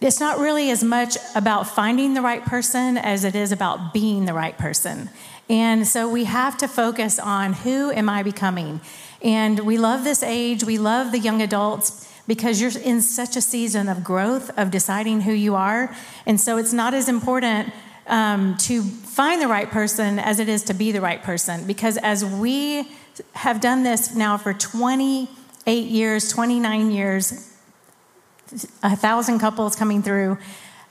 it's 0.00 0.20
not 0.20 0.38
really 0.38 0.70
as 0.70 0.82
much 0.82 1.18
about 1.34 1.66
finding 1.66 2.14
the 2.14 2.22
right 2.22 2.42
person 2.42 2.96
as 2.96 3.24
it 3.24 3.34
is 3.34 3.52
about 3.52 3.92
being 3.92 4.24
the 4.24 4.32
right 4.32 4.56
person. 4.56 5.10
And 5.50 5.86
so 5.86 6.08
we 6.08 6.24
have 6.24 6.56
to 6.58 6.68
focus 6.68 7.18
on 7.18 7.52
who 7.52 7.90
am 7.90 8.08
I 8.08 8.22
becoming? 8.22 8.80
And 9.22 9.60
we 9.60 9.76
love 9.78 10.04
this 10.04 10.22
age, 10.22 10.64
we 10.64 10.78
love 10.78 11.12
the 11.12 11.18
young 11.18 11.42
adults 11.42 12.08
because 12.26 12.60
you're 12.60 12.70
in 12.82 13.02
such 13.02 13.36
a 13.36 13.40
season 13.40 13.88
of 13.88 14.04
growth, 14.04 14.56
of 14.56 14.70
deciding 14.70 15.22
who 15.22 15.32
you 15.32 15.56
are. 15.56 15.94
And 16.26 16.40
so 16.40 16.58
it's 16.58 16.72
not 16.72 16.94
as 16.94 17.08
important 17.08 17.72
um, 18.06 18.56
to 18.58 18.82
find 18.82 19.42
the 19.42 19.48
right 19.48 19.70
person 19.70 20.18
as 20.18 20.38
it 20.38 20.48
is 20.48 20.62
to 20.64 20.74
be 20.74 20.92
the 20.92 21.00
right 21.00 21.22
person. 21.22 21.66
Because 21.66 21.96
as 21.98 22.24
we 22.24 22.88
have 23.32 23.60
done 23.60 23.82
this 23.82 24.14
now 24.14 24.36
for 24.36 24.54
28 24.54 25.86
years, 25.88 26.28
29 26.30 26.90
years, 26.90 27.52
a 28.82 28.96
thousand 28.96 29.38
couples 29.38 29.76
coming 29.76 30.02
through, 30.02 30.38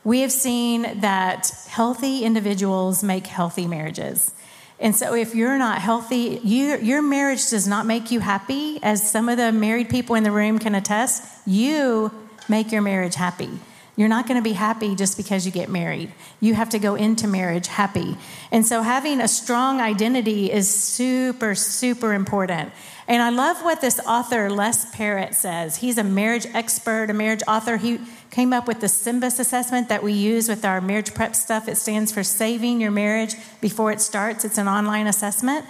we 0.03 0.21
have 0.21 0.31
seen 0.31 0.99
that 1.01 1.51
healthy 1.67 2.23
individuals 2.23 3.03
make 3.03 3.27
healthy 3.27 3.67
marriages. 3.67 4.33
And 4.81 4.95
so, 4.95 5.13
if 5.13 5.35
you're 5.35 5.57
not 5.57 5.79
healthy, 5.79 6.39
you, 6.43 6.77
your 6.77 7.01
marriage 7.01 7.49
does 7.49 7.67
not 7.67 7.85
make 7.85 8.11
you 8.11 8.21
happy, 8.21 8.79
as 8.81 9.09
some 9.09 9.27
of 9.27 9.37
the 9.37 9.51
married 9.51 9.89
people 9.89 10.15
in 10.15 10.23
the 10.23 10.31
room 10.31 10.57
can 10.57 10.73
attest. 10.73 11.23
You 11.45 12.11
make 12.47 12.71
your 12.71 12.81
marriage 12.81 13.15
happy. 13.15 13.59
You're 13.97 14.07
not 14.07 14.27
going 14.27 14.37
to 14.37 14.43
be 14.43 14.53
happy 14.53 14.95
just 14.95 15.17
because 15.17 15.45
you 15.45 15.51
get 15.51 15.67
married. 15.67 16.13
You 16.39 16.53
have 16.53 16.69
to 16.69 16.79
go 16.79 16.95
into 16.95 17.27
marriage 17.27 17.67
happy. 17.67 18.15
And 18.49 18.65
so, 18.65 18.81
having 18.81 19.19
a 19.19 19.27
strong 19.27 19.81
identity 19.81 20.49
is 20.49 20.73
super, 20.73 21.55
super 21.55 22.13
important. 22.13 22.71
And 23.09 23.21
I 23.21 23.31
love 23.31 23.57
what 23.63 23.81
this 23.81 23.99
author, 24.07 24.49
Les 24.49 24.95
Parrott, 24.95 25.35
says. 25.35 25.75
He's 25.75 25.97
a 25.97 26.03
marriage 26.05 26.45
expert, 26.53 27.09
a 27.09 27.13
marriage 27.13 27.41
author. 27.47 27.75
He 27.75 27.99
came 28.29 28.53
up 28.53 28.67
with 28.67 28.79
the 28.79 28.87
SYMBIS 28.87 29.39
assessment 29.39 29.89
that 29.89 30.03
we 30.03 30.13
use 30.13 30.47
with 30.47 30.63
our 30.63 30.81
marriage 30.81 31.13
prep 31.13 31.35
stuff. 31.35 31.67
It 31.67 31.77
stands 31.77 32.11
for 32.11 32.23
Saving 32.23 32.79
Your 32.79 32.91
Marriage 32.91 33.35
Before 33.59 33.91
It 33.91 34.01
Starts. 34.01 34.45
It's 34.45 34.57
an 34.57 34.67
online 34.67 35.07
assessment. 35.07 35.65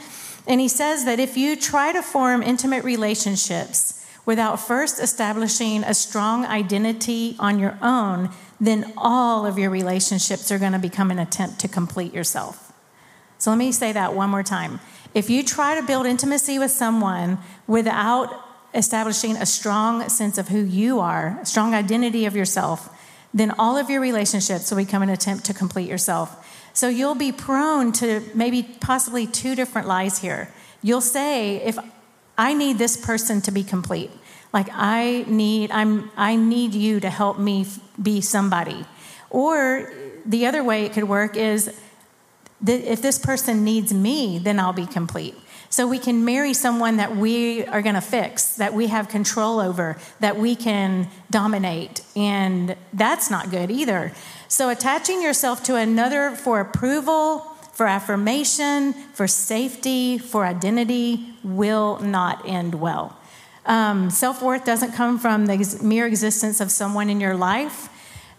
And 0.47 0.59
he 0.59 0.67
says 0.67 1.05
that 1.05 1.19
if 1.19 1.37
you 1.37 1.55
try 1.55 1.91
to 1.91 2.01
form 2.01 2.41
intimate 2.41 2.83
relationships 2.83 4.05
without 4.25 4.59
first 4.59 4.99
establishing 4.99 5.83
a 5.83 5.93
strong 5.93 6.45
identity 6.45 7.35
on 7.39 7.59
your 7.59 7.77
own, 7.81 8.29
then 8.59 8.91
all 8.97 9.45
of 9.45 9.57
your 9.57 9.69
relationships 9.69 10.51
are 10.51 10.59
going 10.59 10.73
to 10.73 10.79
become 10.79 11.11
an 11.11 11.19
attempt 11.19 11.59
to 11.59 11.67
complete 11.67 12.13
yourself. 12.13 12.73
So 13.37 13.51
let 13.51 13.57
me 13.57 13.71
say 13.71 13.93
that 13.93 14.13
one 14.13 14.29
more 14.29 14.43
time. 14.43 14.81
If 15.13 15.29
you 15.29 15.43
try 15.43 15.79
to 15.79 15.85
build 15.85 16.05
intimacy 16.05 16.59
with 16.59 16.71
someone 16.71 17.37
without 17.67 18.48
establishing 18.73 19.35
a 19.35 19.45
strong 19.45 20.07
sense 20.09 20.37
of 20.37 20.49
who 20.49 20.63
you 20.63 20.99
are, 20.99 21.39
a 21.41 21.45
strong 21.45 21.73
identity 21.73 22.25
of 22.25 22.35
yourself, 22.35 22.95
then 23.33 23.51
all 23.59 23.77
of 23.77 23.89
your 23.89 24.01
relationships 24.01 24.69
will 24.69 24.77
become 24.77 25.01
an 25.01 25.09
attempt 25.09 25.45
to 25.45 25.53
complete 25.53 25.89
yourself. 25.89 26.45
So 26.73 26.87
you'll 26.87 27.15
be 27.15 27.31
prone 27.31 27.91
to 27.93 28.21
maybe 28.33 28.63
possibly 28.63 29.27
two 29.27 29.55
different 29.55 29.87
lies 29.87 30.19
here. 30.19 30.51
You'll 30.81 31.01
say, 31.01 31.57
if 31.57 31.77
I 32.37 32.53
need 32.53 32.77
this 32.77 32.95
person 32.95 33.41
to 33.41 33.51
be 33.51 33.63
complete, 33.63 34.11
like 34.53 34.67
I 34.71 35.25
need, 35.27 35.71
I'm, 35.71 36.11
I 36.15 36.35
need 36.35 36.73
you 36.73 36.99
to 36.99 37.09
help 37.09 37.37
me 37.37 37.65
be 38.01 38.21
somebody. 38.21 38.85
Or 39.29 39.93
the 40.25 40.45
other 40.45 40.63
way 40.63 40.85
it 40.85 40.93
could 40.93 41.03
work 41.03 41.35
is 41.35 41.79
that 42.61 42.91
if 42.91 43.01
this 43.01 43.19
person 43.19 43.63
needs 43.63 43.93
me, 43.93 44.39
then 44.39 44.59
I'll 44.59 44.73
be 44.73 44.85
complete. 44.85 45.35
So 45.69 45.87
we 45.87 45.99
can 45.99 46.25
marry 46.25 46.53
someone 46.53 46.97
that 46.97 47.15
we 47.15 47.65
are 47.65 47.81
going 47.81 47.95
to 47.95 48.01
fix, 48.01 48.55
that 48.55 48.73
we 48.73 48.87
have 48.87 49.07
control 49.07 49.59
over, 49.59 49.97
that 50.19 50.37
we 50.37 50.55
can 50.55 51.09
dominate. 51.29 52.01
And 52.15 52.75
that's 52.91 53.29
not 53.29 53.51
good 53.51 53.69
either. 53.69 54.11
So 54.47 54.69
attaching 54.69 55.21
yourself 55.21 55.63
to 55.65 55.75
another 55.75 56.31
for 56.31 56.59
approval, 56.59 57.39
for 57.71 57.85
affirmation, 57.85 58.93
for 59.13 59.27
safety, 59.27 60.17
for 60.17 60.45
identity 60.45 61.33
will 61.43 61.99
not 61.99 62.47
end 62.47 62.75
well. 62.75 63.15
Um, 63.65 64.09
Self 64.09 64.41
worth 64.41 64.65
doesn't 64.65 64.93
come 64.93 65.19
from 65.19 65.45
the 65.45 65.79
mere 65.83 66.07
existence 66.07 66.59
of 66.59 66.71
someone 66.71 67.09
in 67.09 67.21
your 67.21 67.35
life. 67.35 67.89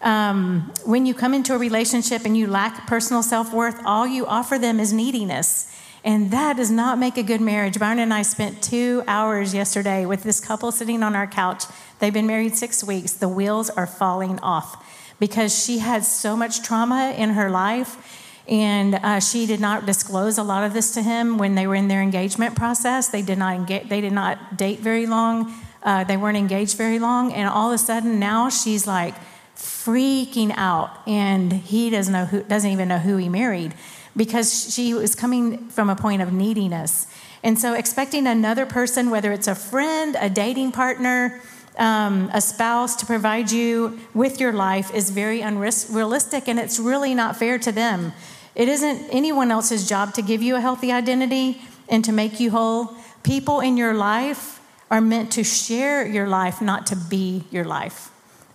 Um, 0.01 0.73
when 0.83 1.05
you 1.05 1.13
come 1.13 1.33
into 1.33 1.53
a 1.53 1.57
relationship 1.57 2.25
and 2.25 2.35
you 2.35 2.47
lack 2.47 2.87
personal 2.87 3.23
self 3.23 3.53
worth, 3.53 3.79
all 3.85 4.05
you 4.07 4.25
offer 4.25 4.57
them 4.57 4.79
is 4.79 4.91
neediness. 4.91 5.71
And 6.03 6.31
that 6.31 6.57
does 6.57 6.71
not 6.71 6.97
make 6.97 7.17
a 7.17 7.23
good 7.23 7.41
marriage. 7.41 7.77
Byron 7.77 7.99
and 7.99 8.13
I 8.13 8.23
spent 8.23 8.63
two 8.63 9.03
hours 9.07 9.53
yesterday 9.53 10.05
with 10.05 10.23
this 10.23 10.39
couple 10.39 10.71
sitting 10.71 11.03
on 11.03 11.15
our 11.15 11.27
couch. 11.27 11.65
They've 11.99 12.13
been 12.13 12.25
married 12.25 12.55
six 12.55 12.83
weeks. 12.83 13.13
The 13.13 13.29
wheels 13.29 13.69
are 13.69 13.85
falling 13.85 14.39
off 14.39 14.83
because 15.19 15.63
she 15.63 15.77
had 15.77 16.03
so 16.03 16.35
much 16.35 16.63
trauma 16.63 17.13
in 17.15 17.31
her 17.31 17.51
life. 17.51 18.17
And 18.47 18.95
uh, 18.95 19.19
she 19.19 19.45
did 19.45 19.59
not 19.59 19.85
disclose 19.85 20.39
a 20.39 20.43
lot 20.43 20.63
of 20.63 20.73
this 20.73 20.91
to 20.95 21.03
him 21.03 21.37
when 21.37 21.53
they 21.53 21.67
were 21.67 21.75
in 21.75 21.87
their 21.87 22.01
engagement 22.01 22.55
process. 22.55 23.09
They 23.09 23.21
did 23.21 23.37
not, 23.37 23.67
they 23.67 24.01
did 24.01 24.13
not 24.13 24.57
date 24.57 24.79
very 24.79 25.05
long. 25.05 25.53
Uh, 25.83 26.03
they 26.03 26.17
weren't 26.17 26.37
engaged 26.37 26.77
very 26.77 26.97
long. 26.97 27.31
And 27.31 27.47
all 27.47 27.69
of 27.69 27.75
a 27.75 27.77
sudden 27.77 28.19
now 28.19 28.49
she's 28.49 28.87
like, 28.87 29.13
freaking 29.55 30.51
out, 30.55 30.89
and 31.07 31.53
he 31.53 31.91
doesn't 31.91 32.13
know 32.13 32.25
who 32.25 32.41
doesn't 32.43 32.71
even 32.71 32.87
know 32.87 32.97
who 32.97 33.17
he 33.17 33.29
married 33.29 33.73
because 34.15 34.73
she 34.73 34.93
was 34.93 35.15
coming 35.15 35.69
from 35.69 35.89
a 35.89 35.95
point 35.95 36.21
of 36.21 36.33
neediness. 36.33 37.07
And 37.43 37.57
so, 37.57 37.73
expecting 37.73 38.27
another 38.27 38.65
person, 38.65 39.09
whether 39.09 39.31
it's 39.31 39.47
a 39.47 39.55
friend, 39.55 40.15
a 40.19 40.29
dating 40.29 40.73
partner, 40.73 41.41
um, 41.77 42.29
a 42.33 42.41
spouse, 42.41 42.95
to 42.97 43.05
provide 43.05 43.51
you 43.51 43.99
with 44.13 44.39
your 44.39 44.53
life 44.53 44.93
is 44.93 45.09
very 45.09 45.41
unrealistic, 45.41 46.47
and 46.47 46.59
it's 46.59 46.79
really 46.79 47.15
not 47.15 47.37
fair 47.37 47.57
to 47.59 47.71
them. 47.71 48.13
It 48.53 48.67
isn't 48.67 49.09
anyone 49.09 49.49
else's 49.49 49.87
job 49.87 50.13
to 50.15 50.21
give 50.21 50.43
you 50.43 50.55
a 50.55 50.61
healthy 50.61 50.91
identity 50.91 51.61
and 51.87 52.03
to 52.05 52.11
make 52.11 52.39
you 52.39 52.51
whole. 52.51 52.95
People 53.23 53.59
in 53.59 53.77
your 53.77 53.93
life 53.93 54.59
are 54.89 55.01
meant 55.01 55.31
to 55.31 55.43
share 55.43 56.05
your 56.05 56.27
life, 56.27 56.61
not 56.61 56.85
to 56.87 56.95
be 56.95 57.45
your 57.49 57.63
life. 57.63 58.11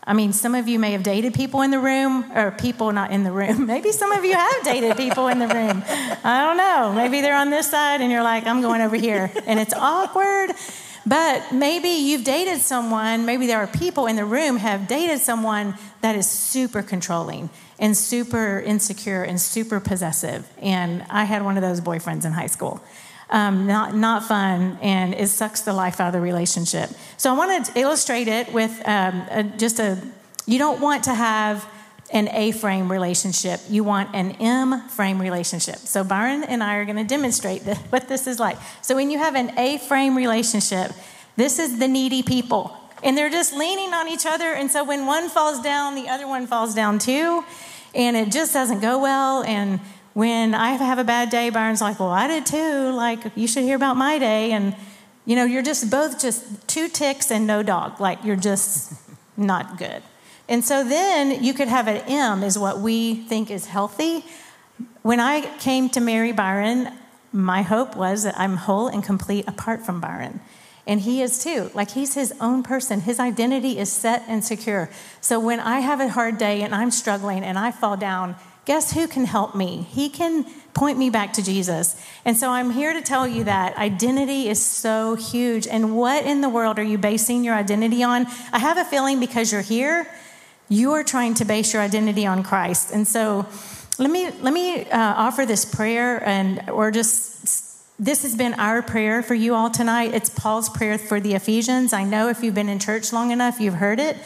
I 0.09 0.13
mean, 0.13 0.33
some 0.33 0.55
of 0.55 0.69
you 0.69 0.79
may 0.79 0.93
have 0.93 1.03
dated 1.03 1.35
people 1.35 1.63
in 1.63 1.73
the 1.73 1.81
room, 1.81 2.31
or 2.33 2.53
people 2.53 2.93
not 2.93 3.11
in 3.11 3.25
the 3.25 3.33
room. 3.33 3.67
Maybe 3.75 3.91
some 3.91 4.13
of 4.13 4.25
you 4.25 4.35
have 4.35 4.63
dated 4.63 4.97
people 4.97 5.27
in 5.27 5.41
the 5.41 5.49
room. 5.49 5.83
I 6.23 6.45
don't 6.45 6.57
know. 6.57 6.93
Maybe 6.95 7.21
they're 7.23 7.37
on 7.37 7.51
this 7.51 7.69
side 7.69 8.01
and 8.01 8.13
you're 8.13 8.23
like, 8.23 8.47
I'm 8.47 8.61
going 8.61 8.81
over 8.83 8.95
here. 8.95 9.33
And 9.47 9.59
it's 9.59 9.75
awkward. 9.75 10.53
But 11.05 11.53
maybe 11.53 11.89
you've 11.89 12.25
dated 12.25 12.61
someone, 12.61 13.27
maybe 13.27 13.47
there 13.47 13.59
are 13.59 13.69
people 13.69 14.07
in 14.07 14.17
the 14.17 14.25
room 14.25 14.57
have 14.57 14.89
dated 14.89 15.21
someone 15.21 15.75
that 16.01 16.17
is 16.17 16.29
super 16.29 16.83
controlling 16.83 17.49
and 17.79 17.97
super 17.97 18.59
insecure 18.61 19.23
and 19.23 19.41
super 19.41 19.79
possessive. 19.79 20.49
And 20.61 21.05
I 21.09 21.23
had 21.23 21.45
one 21.45 21.57
of 21.57 21.63
those 21.63 21.81
boyfriends 21.81 22.25
in 22.25 22.33
high 22.33 22.49
school 22.49 22.83
um, 23.31 23.67
not, 23.67 23.95
not 23.95 24.25
fun, 24.25 24.79
and 24.81 25.15
it 25.15 25.29
sucks 25.29 25.63
the 25.63 25.73
life 25.73 26.01
out 26.01 26.09
of 26.09 26.13
the 26.13 26.21
relationship. 26.21 26.91
So 27.17 27.33
I 27.33 27.37
want 27.37 27.67
to 27.67 27.81
illustrate 27.81 28.29
it 28.29 28.53
with 28.53 28.71
um, 28.87 29.23
a, 29.31 29.43
just 29.43 29.81
a, 29.81 29.99
you 30.47 30.59
don't 30.59 30.81
want 30.81 31.05
to 31.05 31.15
have 31.15 31.69
an 32.13 32.29
A 32.29 32.53
frame 32.53 32.91
relationship. 32.91 33.61
You 33.69 33.83
want 33.83 34.15
an 34.15 34.33
M 34.41 34.89
frame 34.89 35.21
relationship. 35.21 35.77
So 35.77 36.05
Byron 36.05 36.45
and 36.45 36.63
I 36.63 36.77
are 36.77 36.85
going 36.85 36.97
to 36.99 37.05
demonstrate 37.05 37.65
the, 37.65 37.75
what 37.91 38.09
this 38.09 38.27
is 38.29 38.39
like. 38.39 38.59
So 38.81 38.95
when 38.95 39.11
you 39.11 39.19
have 39.19 39.35
an 39.35 39.59
A 39.59 39.79
frame 39.79 40.17
relationship, 40.17 40.93
this 41.37 41.59
is 41.59 41.79
the 41.79 41.89
needy 41.89 42.23
people. 42.23 42.77
And 43.03 43.19
they're 43.19 43.31
just 43.31 43.53
leaning 43.53 43.93
on 43.93 44.09
each 44.09 44.25
other. 44.25 44.53
And 44.53 44.71
so 44.71 44.85
when 44.85 45.05
one 45.07 45.29
falls 45.29 45.61
down, 45.61 45.97
the 45.97 46.09
other 46.09 46.27
one 46.27 46.47
falls 46.47 46.75
down 46.75 46.99
too. 46.99 47.45
And 47.95 48.17
it 48.17 48.31
just 48.31 48.53
doesn't 48.53 48.81
go 48.81 49.01
well. 49.01 49.43
And 49.43 49.81
when 50.17 50.55
I 50.55 50.71
have 50.71 50.99
a 50.99 51.05
bad 51.05 51.29
day, 51.29 51.51
Byron's 51.51 51.83
like, 51.83 52.01
Well, 52.01 52.09
I 52.09 52.27
did 52.27 52.47
too. 52.47 52.91
Like, 52.91 53.37
you 53.37 53.47
should 53.47 53.65
hear 53.65 53.77
about 53.77 53.99
my 53.99 54.19
day. 54.19 54.53
And, 54.53 54.75
you 55.27 55.37
know, 55.37 55.45
you're 55.45 55.63
just 55.63 55.91
both 55.91 56.19
just 56.19 56.67
two 56.67 56.89
ticks 56.89 57.31
and 57.31 57.47
no 57.47 57.63
dog. 57.63 58.01
Like, 58.01 58.25
you're 58.25 58.35
just 58.35 58.95
not 59.37 59.77
good. 59.77 60.03
And 60.49 60.65
so 60.65 60.83
then 60.83 61.45
you 61.45 61.53
could 61.53 61.69
have 61.69 61.87
an 61.87 61.99
M, 62.09 62.43
is 62.43 62.59
what 62.59 62.81
we 62.81 63.15
think 63.15 63.51
is 63.51 63.67
healthy. 63.67 64.25
When 65.03 65.21
I 65.21 65.55
came 65.59 65.91
to 65.91 66.01
marry 66.01 66.33
Byron, 66.33 66.95
my 67.31 67.61
hope 67.61 67.95
was 67.95 68.23
that 68.23 68.41
I'm 68.41 68.57
whole 68.57 68.89
and 68.89 69.05
complete 69.05 69.47
apart 69.47 69.85
from 69.85 70.01
Byron. 70.01 70.41
And 70.87 71.03
he 71.03 71.21
is 71.21 71.45
too. 71.45 71.71
Like 71.75 71.91
he's 71.91 72.15
his 72.15 72.33
own 72.41 72.63
person. 72.63 73.03
His 73.03 73.21
identity 73.21 73.79
is 73.79 73.93
set 73.93 74.23
and 74.29 74.43
secure. 74.43 74.89
So 75.21 75.39
when 75.39 75.61
I 75.61 75.81
have 75.81 76.01
a 76.01 76.09
hard 76.09 76.39
day 76.39 76.63
and 76.63 76.75
I'm 76.75 76.91
struggling 76.91 77.45
and 77.45 77.59
I 77.59 77.71
fall 77.71 77.99
down, 77.99 78.37
guess 78.67 78.93
who 78.93 79.09
can 79.09 79.25
help 79.25 79.55
me? 79.55 79.87
He 79.91 80.11
can 80.11 80.45
point 80.75 80.99
me 80.99 81.09
back 81.09 81.33
to 81.35 81.43
Jesus. 81.43 81.99
And 82.25 82.37
so 82.37 82.51
I'm 82.51 82.71
here 82.71 82.93
to 82.93 83.01
tell 83.01 83.27
you 83.27 83.45
that 83.45 83.77
identity 83.79 84.49
is 84.49 84.63
so 84.63 85.15
huge. 85.15 85.67
And 85.67 85.97
what 85.97 86.27
in 86.27 86.43
the 86.43 86.51
world 86.51 86.79
are 86.79 86.85
you 86.85 86.99
basing 86.99 87.45
your 87.45 87.55
identity 87.55 88.03
on? 88.03 88.27
I 88.53 88.59
have 88.59 88.77
a 88.77 88.85
feeling 88.85 89.19
because 89.19 89.51
you're 89.51 89.63
here, 89.63 90.07
you 90.69 90.93
are 90.93 91.03
trying 91.03 91.35
to 91.35 91.45
base 91.45 91.73
your 91.73 91.81
identity 91.81 92.27
on 92.27 92.43
Christ. 92.43 92.93
And 92.93 93.09
so 93.09 93.47
let 93.99 94.11
me 94.11 94.31
let 94.43 94.53
me 94.53 94.85
uh, 94.91 95.15
offer 95.15 95.47
this 95.47 95.65
prayer 95.65 96.23
and 96.23 96.69
or 96.69 96.91
just 96.91 97.37
this 97.99 98.23
has 98.25 98.37
been 98.37 98.53
our 98.55 98.83
prayer 98.83 99.23
for 99.23 99.35
you 99.35 99.55
all 99.55 99.71
tonight. 99.71 100.13
It's 100.13 100.29
Paul's 100.29 100.69
prayer 100.69 100.99
for 100.99 101.19
the 101.19 101.33
Ephesians. 101.33 101.95
I 101.95 102.05
know 102.05 102.29
if 102.29 102.43
you've 102.43 102.55
been 102.55 102.69
in 102.69 102.79
church 102.79 103.13
long 103.13 103.31
enough, 103.31 103.59
you've 103.59 103.75
heard 103.75 103.99
it. 103.99 104.19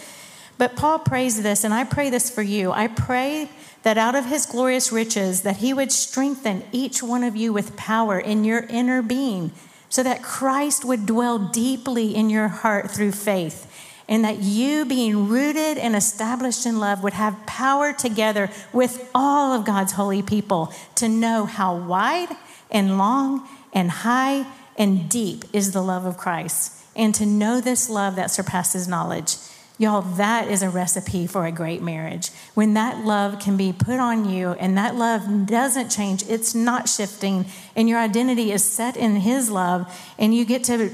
But 0.58 0.76
Paul 0.76 0.98
prays 0.98 1.42
this, 1.42 1.62
and 1.64 1.72
I 1.72 1.84
pray 1.84 2.10
this 2.10 2.28
for 2.30 2.42
you. 2.42 2.72
I 2.72 2.88
pray 2.88 3.48
that 3.82 3.98
out 3.98 4.14
of 4.14 4.26
his 4.26 4.46
glorious 4.46 4.92
riches 4.92 5.42
that 5.42 5.58
he 5.58 5.72
would 5.72 5.92
strengthen 5.92 6.62
each 6.72 7.02
one 7.02 7.24
of 7.24 7.36
you 7.36 7.52
with 7.52 7.76
power 7.76 8.18
in 8.18 8.44
your 8.44 8.60
inner 8.64 9.02
being 9.02 9.52
so 9.88 10.02
that 10.02 10.22
Christ 10.22 10.84
would 10.84 11.06
dwell 11.06 11.38
deeply 11.38 12.14
in 12.14 12.30
your 12.30 12.48
heart 12.48 12.90
through 12.90 13.12
faith 13.12 13.66
and 14.08 14.24
that 14.24 14.40
you 14.40 14.84
being 14.84 15.28
rooted 15.28 15.78
and 15.78 15.94
established 15.94 16.66
in 16.66 16.80
love 16.80 17.02
would 17.02 17.12
have 17.12 17.46
power 17.46 17.92
together 17.92 18.50
with 18.72 19.08
all 19.14 19.52
of 19.52 19.64
God's 19.64 19.92
holy 19.92 20.20
people 20.20 20.72
to 20.96 21.08
know 21.08 21.46
how 21.46 21.76
wide 21.76 22.36
and 22.70 22.98
long 22.98 23.48
and 23.72 23.90
high 23.90 24.46
and 24.76 25.08
deep 25.08 25.44
is 25.52 25.72
the 25.72 25.82
love 25.82 26.04
of 26.04 26.18
Christ 26.18 26.72
and 26.96 27.14
to 27.14 27.24
know 27.24 27.60
this 27.60 27.88
love 27.88 28.16
that 28.16 28.30
surpasses 28.30 28.88
knowledge 28.88 29.36
Y'all, 29.80 30.02
that 30.02 30.46
is 30.46 30.62
a 30.62 30.68
recipe 30.68 31.26
for 31.26 31.46
a 31.46 31.50
great 31.50 31.80
marriage. 31.80 32.28
When 32.52 32.74
that 32.74 33.02
love 33.02 33.38
can 33.38 33.56
be 33.56 33.72
put 33.72 33.98
on 33.98 34.28
you 34.28 34.50
and 34.50 34.76
that 34.76 34.94
love 34.94 35.46
doesn't 35.46 35.88
change, 35.88 36.22
it's 36.28 36.54
not 36.54 36.86
shifting, 36.86 37.46
and 37.74 37.88
your 37.88 37.98
identity 37.98 38.52
is 38.52 38.62
set 38.62 38.94
in 38.94 39.16
His 39.16 39.50
love, 39.50 39.90
and 40.18 40.34
you 40.34 40.44
get 40.44 40.64
to 40.64 40.90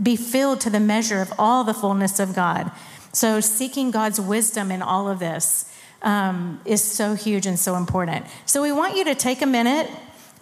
be 0.00 0.14
filled 0.14 0.60
to 0.60 0.70
the 0.70 0.78
measure 0.78 1.20
of 1.20 1.32
all 1.36 1.64
the 1.64 1.74
fullness 1.74 2.20
of 2.20 2.32
God. 2.36 2.70
So, 3.12 3.40
seeking 3.40 3.90
God's 3.90 4.20
wisdom 4.20 4.70
in 4.70 4.82
all 4.82 5.08
of 5.08 5.18
this 5.18 5.74
um, 6.02 6.60
is 6.64 6.80
so 6.80 7.14
huge 7.14 7.44
and 7.44 7.58
so 7.58 7.74
important. 7.74 8.24
So, 8.46 8.62
we 8.62 8.70
want 8.70 8.96
you 8.96 9.02
to 9.06 9.16
take 9.16 9.42
a 9.42 9.46
minute 9.46 9.90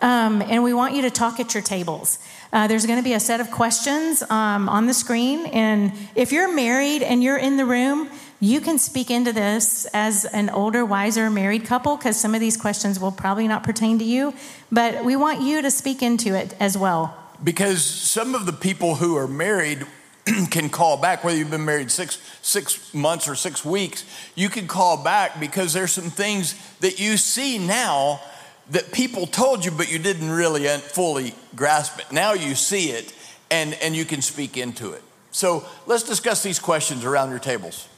um, 0.02 0.42
and 0.42 0.62
we 0.62 0.74
want 0.74 0.94
you 0.94 1.00
to 1.00 1.10
talk 1.10 1.40
at 1.40 1.54
your 1.54 1.62
tables. 1.62 2.18
Uh, 2.52 2.66
there's 2.66 2.86
going 2.86 2.98
to 2.98 3.04
be 3.04 3.14
a 3.14 3.20
set 3.20 3.40
of 3.40 3.50
questions 3.50 4.22
um, 4.30 4.68
on 4.68 4.86
the 4.86 4.94
screen. 4.94 5.46
And 5.46 5.92
if 6.14 6.32
you're 6.32 6.52
married 6.52 7.02
and 7.02 7.22
you're 7.22 7.36
in 7.36 7.56
the 7.56 7.64
room, 7.64 8.08
you 8.40 8.60
can 8.60 8.78
speak 8.78 9.10
into 9.10 9.32
this 9.32 9.86
as 9.94 10.24
an 10.26 10.50
older, 10.50 10.84
wiser 10.84 11.30
married 11.30 11.64
couple 11.64 11.96
because 11.96 12.18
some 12.18 12.34
of 12.34 12.40
these 12.40 12.56
questions 12.56 13.00
will 13.00 13.12
probably 13.12 13.48
not 13.48 13.62
pertain 13.62 13.98
to 13.98 14.04
you. 14.04 14.34
But 14.70 15.04
we 15.04 15.16
want 15.16 15.40
you 15.40 15.62
to 15.62 15.70
speak 15.70 16.02
into 16.02 16.34
it 16.34 16.54
as 16.60 16.76
well. 16.76 17.16
Because 17.42 17.84
some 17.84 18.34
of 18.34 18.46
the 18.46 18.52
people 18.52 18.96
who 18.96 19.16
are 19.16 19.28
married 19.28 19.86
can 20.50 20.68
call 20.68 20.96
back, 20.96 21.24
whether 21.24 21.36
you've 21.38 21.50
been 21.50 21.64
married 21.64 21.90
six, 21.90 22.20
six 22.42 22.92
months 22.92 23.28
or 23.28 23.34
six 23.34 23.64
weeks, 23.64 24.04
you 24.34 24.48
can 24.48 24.66
call 24.66 25.02
back 25.02 25.40
because 25.40 25.72
there's 25.72 25.92
some 25.92 26.10
things 26.10 26.54
that 26.80 26.98
you 26.98 27.16
see 27.16 27.58
now 27.58 28.20
that 28.70 28.92
people 28.92 29.26
told 29.26 29.64
you, 29.64 29.70
but 29.70 29.90
you 29.90 29.98
didn't 29.98 30.30
really 30.30 30.66
fully 30.66 31.34
grasp 31.54 31.98
it. 31.98 32.10
Now 32.12 32.32
you 32.32 32.54
see 32.54 32.90
it 32.90 33.14
and, 33.50 33.74
and 33.74 33.94
you 33.94 34.04
can 34.04 34.22
speak 34.22 34.56
into 34.56 34.92
it. 34.92 35.02
So 35.30 35.64
let's 35.86 36.02
discuss 36.02 36.42
these 36.42 36.58
questions 36.58 37.04
around 37.04 37.30
your 37.30 37.38
tables. 37.38 37.88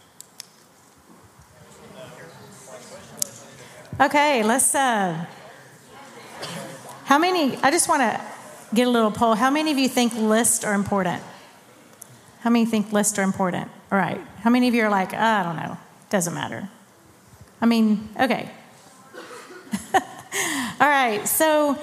Okay, 4.00 4.44
let's. 4.44 4.74
Uh, 4.74 5.26
how 7.04 7.18
many? 7.18 7.56
I 7.56 7.70
just 7.70 7.88
want 7.88 8.02
to 8.02 8.20
get 8.74 8.86
a 8.86 8.90
little 8.90 9.10
poll. 9.10 9.34
How 9.34 9.50
many 9.50 9.72
of 9.72 9.78
you 9.78 9.88
think 9.88 10.14
lists 10.14 10.64
are 10.64 10.74
important? 10.74 11.22
How 12.40 12.50
many 12.50 12.64
think 12.64 12.92
lists 12.92 13.18
are 13.18 13.22
important? 13.22 13.70
All 13.90 13.98
right. 13.98 14.20
How 14.42 14.50
many 14.50 14.68
of 14.68 14.74
you 14.74 14.84
are 14.84 14.90
like, 14.90 15.12
oh, 15.12 15.18
I 15.18 15.42
don't 15.42 15.56
know, 15.56 15.76
doesn't 16.10 16.34
matter? 16.34 16.68
I 17.60 17.66
mean, 17.66 18.08
okay. 18.20 18.50
All 20.80 20.88
right, 20.88 21.26
so 21.26 21.76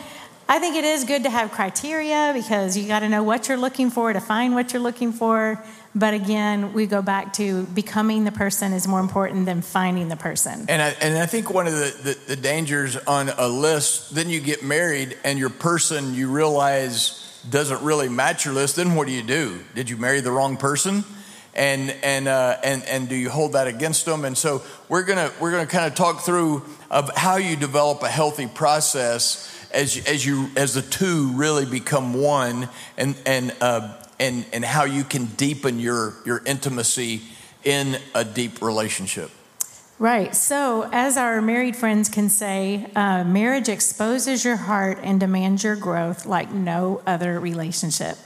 I 0.47 0.59
think 0.59 0.77
it 0.77 0.85
is 0.85 1.03
good 1.03 1.23
to 1.23 1.29
have 1.29 1.51
criteria 1.51 2.31
because 2.33 2.77
you 2.77 2.87
got 2.87 2.99
to 2.99 3.09
know 3.09 3.23
what 3.23 3.49
you're 3.49 3.57
looking 3.57 3.89
for 3.89 4.13
to 4.13 4.21
find 4.21 4.53
what 4.53 4.71
you're 4.71 4.81
looking 4.81 5.11
for. 5.11 5.61
But 5.93 6.13
again, 6.13 6.71
we 6.71 6.85
go 6.85 7.01
back 7.01 7.33
to 7.33 7.63
becoming 7.63 8.23
the 8.23 8.31
person 8.31 8.71
is 8.71 8.87
more 8.87 9.01
important 9.01 9.47
than 9.47 9.61
finding 9.61 10.07
the 10.07 10.15
person. 10.15 10.65
And 10.69 10.81
I, 10.81 10.89
and 11.01 11.17
I 11.17 11.25
think 11.25 11.53
one 11.53 11.67
of 11.67 11.73
the, 11.73 11.93
the, 12.03 12.17
the 12.27 12.35
dangers 12.37 12.95
on 12.95 13.27
a 13.29 13.49
list, 13.49 14.15
then 14.15 14.29
you 14.29 14.39
get 14.39 14.63
married 14.63 15.17
and 15.25 15.37
your 15.37 15.49
person 15.49 16.13
you 16.13 16.31
realize 16.31 17.21
doesn't 17.49 17.81
really 17.81 18.07
match 18.07 18.45
your 18.45 18.53
list, 18.53 18.77
then 18.77 18.95
what 18.95 19.07
do 19.07 19.13
you 19.13 19.23
do? 19.23 19.59
Did 19.73 19.89
you 19.89 19.97
marry 19.97 20.21
the 20.21 20.31
wrong 20.31 20.55
person? 20.55 21.03
And 21.55 21.95
and 22.03 22.27
uh, 22.27 22.57
and 22.63 22.83
and 22.85 23.07
do 23.07 23.15
you 23.15 23.29
hold 23.29 23.53
that 23.53 23.67
against 23.67 24.05
them? 24.05 24.25
And 24.25 24.37
so 24.37 24.61
we're 24.89 25.03
gonna 25.03 25.31
we're 25.39 25.51
gonna 25.51 25.65
kind 25.65 25.85
of 25.85 25.95
talk 25.95 26.21
through 26.21 26.63
of 26.91 27.15
how 27.15 27.37
you 27.37 27.55
develop 27.55 28.03
a 28.03 28.09
healthy 28.09 28.47
process 28.47 29.51
as 29.71 29.97
as 30.07 30.25
you 30.25 30.49
as 30.55 30.73
the 30.73 30.81
two 30.81 31.31
really 31.33 31.65
become 31.65 32.13
one, 32.13 32.69
and 32.97 33.15
and 33.25 33.55
uh, 33.61 33.95
and 34.19 34.45
and 34.53 34.65
how 34.65 34.83
you 34.83 35.03
can 35.03 35.25
deepen 35.25 35.79
your 35.79 36.13
your 36.25 36.41
intimacy 36.45 37.21
in 37.63 37.97
a 38.13 38.23
deep 38.23 38.61
relationship. 38.61 39.31
Right. 39.97 40.35
So, 40.35 40.89
as 40.91 41.15
our 41.15 41.41
married 41.41 41.77
friends 41.77 42.09
can 42.09 42.27
say, 42.27 42.91
uh, 42.97 43.23
marriage 43.23 43.69
exposes 43.69 44.43
your 44.43 44.57
heart 44.57 44.99
and 45.01 45.21
demands 45.21 45.63
your 45.63 45.77
growth 45.77 46.25
like 46.25 46.51
no 46.51 47.01
other 47.07 47.39
relationship. 47.39 48.17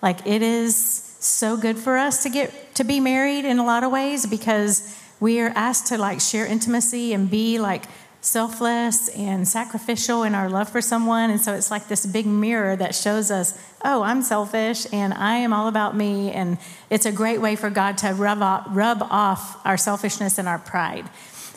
Like 0.00 0.26
it 0.26 0.40
is 0.40 0.76
so 1.20 1.56
good 1.56 1.76
for 1.76 1.98
us 1.98 2.22
to 2.22 2.30
get 2.30 2.67
to 2.78 2.84
be 2.84 3.00
married 3.00 3.44
in 3.44 3.58
a 3.58 3.64
lot 3.64 3.82
of 3.82 3.90
ways 3.90 4.24
because 4.24 4.96
we 5.18 5.40
are 5.40 5.52
asked 5.56 5.88
to 5.88 5.98
like 5.98 6.20
share 6.20 6.46
intimacy 6.46 7.12
and 7.12 7.28
be 7.28 7.58
like 7.58 7.84
selfless 8.20 9.08
and 9.08 9.48
sacrificial 9.48 10.22
in 10.22 10.32
our 10.32 10.48
love 10.48 10.68
for 10.68 10.80
someone. 10.80 11.28
And 11.30 11.40
so 11.40 11.54
it's 11.54 11.72
like 11.72 11.88
this 11.88 12.06
big 12.06 12.24
mirror 12.24 12.76
that 12.76 12.94
shows 12.94 13.32
us 13.32 13.60
oh 13.84 14.02
i'm 14.02 14.22
selfish 14.22 14.86
and 14.92 15.12
i 15.14 15.36
am 15.36 15.52
all 15.52 15.66
about 15.66 15.96
me. 15.96 16.30
And 16.30 16.56
it's 16.88 17.04
a 17.04 17.10
great 17.10 17.40
way 17.40 17.56
for 17.56 17.68
god 17.68 17.98
to 17.98 18.12
rub 18.12 18.42
off, 18.42 18.66
rub 18.70 19.02
off 19.02 19.60
our 19.66 19.76
selfishness 19.76 20.38
and 20.38 20.46
our 20.46 20.60
pride. 20.60 21.10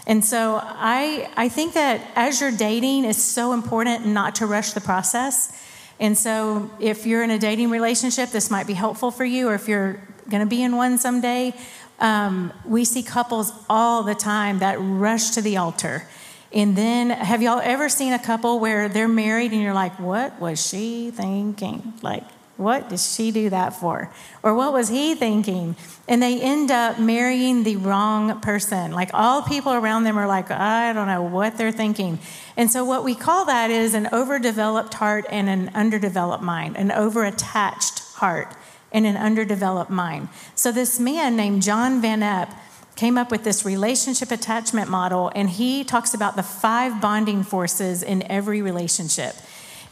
And 0.08 0.26
so 0.26 0.60
I, 0.60 1.30
I 1.38 1.50
think 1.50 1.74
that 1.76 2.02
as 2.16 2.42
you're 2.42 2.52
dating 2.52 3.06
it's 3.06 3.22
so 3.22 3.54
important 3.54 4.08
not 4.08 4.36
to 4.36 4.48
rush 4.48 4.72
the 4.72 4.82
process 4.82 5.56
and 6.02 6.18
so, 6.18 6.72
if 6.80 7.06
you're 7.06 7.22
in 7.22 7.30
a 7.30 7.38
dating 7.38 7.70
relationship, 7.70 8.32
this 8.32 8.50
might 8.50 8.66
be 8.66 8.74
helpful 8.74 9.12
for 9.12 9.24
you, 9.24 9.50
or 9.50 9.54
if 9.54 9.68
you're 9.68 10.02
going 10.30 10.42
to 10.42 10.50
be 10.50 10.64
in 10.64 10.76
one 10.76 10.98
someday, 10.98 11.54
um, 12.00 12.52
we 12.66 12.86
see 12.86 13.04
couples 13.04 13.54
all 13.70 14.02
the 14.02 14.16
time 14.16 14.60
that 14.60 14.78
rush 14.80 15.30
to 15.32 15.44
the 15.44 15.58
altar. 15.58 16.08
And 16.52 16.76
then, 16.76 17.12
have 17.12 17.44
y'all 17.44 17.62
ever 17.64 17.88
seen 17.88 18.14
a 18.14 18.20
couple 18.20 18.60
where 18.60 18.90
they're 18.90 19.08
married 19.08 19.52
and 19.52 19.62
you're 19.62 19.76
like, 19.76 20.00
what 20.00 20.42
was 20.42 20.68
she 20.68 21.12
thinking? 21.12 21.94
Like, 22.02 22.24
what 22.62 22.90
did 22.90 23.00
she 23.00 23.32
do 23.32 23.50
that 23.50 23.74
for? 23.74 24.12
Or 24.44 24.54
what 24.54 24.72
was 24.72 24.90
he 24.90 25.16
thinking? 25.16 25.76
And 26.08 26.22
they 26.22 26.40
end 26.40 26.72
up 26.72 27.00
marrying 27.00 27.64
the 27.64 27.76
wrong 27.78 28.40
person. 28.40 28.92
Like 28.92 29.10
all 29.14 29.42
people 29.42 29.74
around 29.74 30.04
them 30.04 30.18
are 30.18 30.28
like, 30.28 30.52
I 30.52 30.94
don't 30.94 31.08
know 31.08 31.24
what 31.24 31.58
they're 31.58 31.72
thinking. 31.72 32.20
And 32.56 32.70
so, 32.70 32.86
what 32.86 33.04
we 33.04 33.16
call 33.16 33.46
that 33.46 33.72
is 33.72 33.94
an 33.94 34.08
overdeveloped 34.14 34.94
heart 34.94 35.26
and 35.30 35.50
an 35.50 35.72
underdeveloped 35.74 36.44
mind, 36.44 36.78
an 36.78 36.90
overattached 36.90 38.14
heart 38.16 38.54
and 38.92 39.06
an 39.06 39.18
underdeveloped 39.18 39.92
mind. 39.92 40.30
So, 40.56 40.72
this 40.72 41.00
man 41.00 41.36
named 41.36 41.64
John 41.64 42.02
Van 42.02 42.22
Epp 42.22 42.56
came 42.96 43.18
up 43.18 43.32
with 43.32 43.44
this 43.44 43.66
relationship 43.66 44.32
attachment 44.32 44.90
model, 44.90 45.32
and 45.34 45.50
he 45.50 45.84
talks 45.84 46.14
about 46.14 46.36
the 46.36 46.44
five 46.44 47.02
bonding 47.02 47.42
forces 47.44 48.04
in 48.04 48.22
every 48.30 48.62
relationship. 48.62 49.34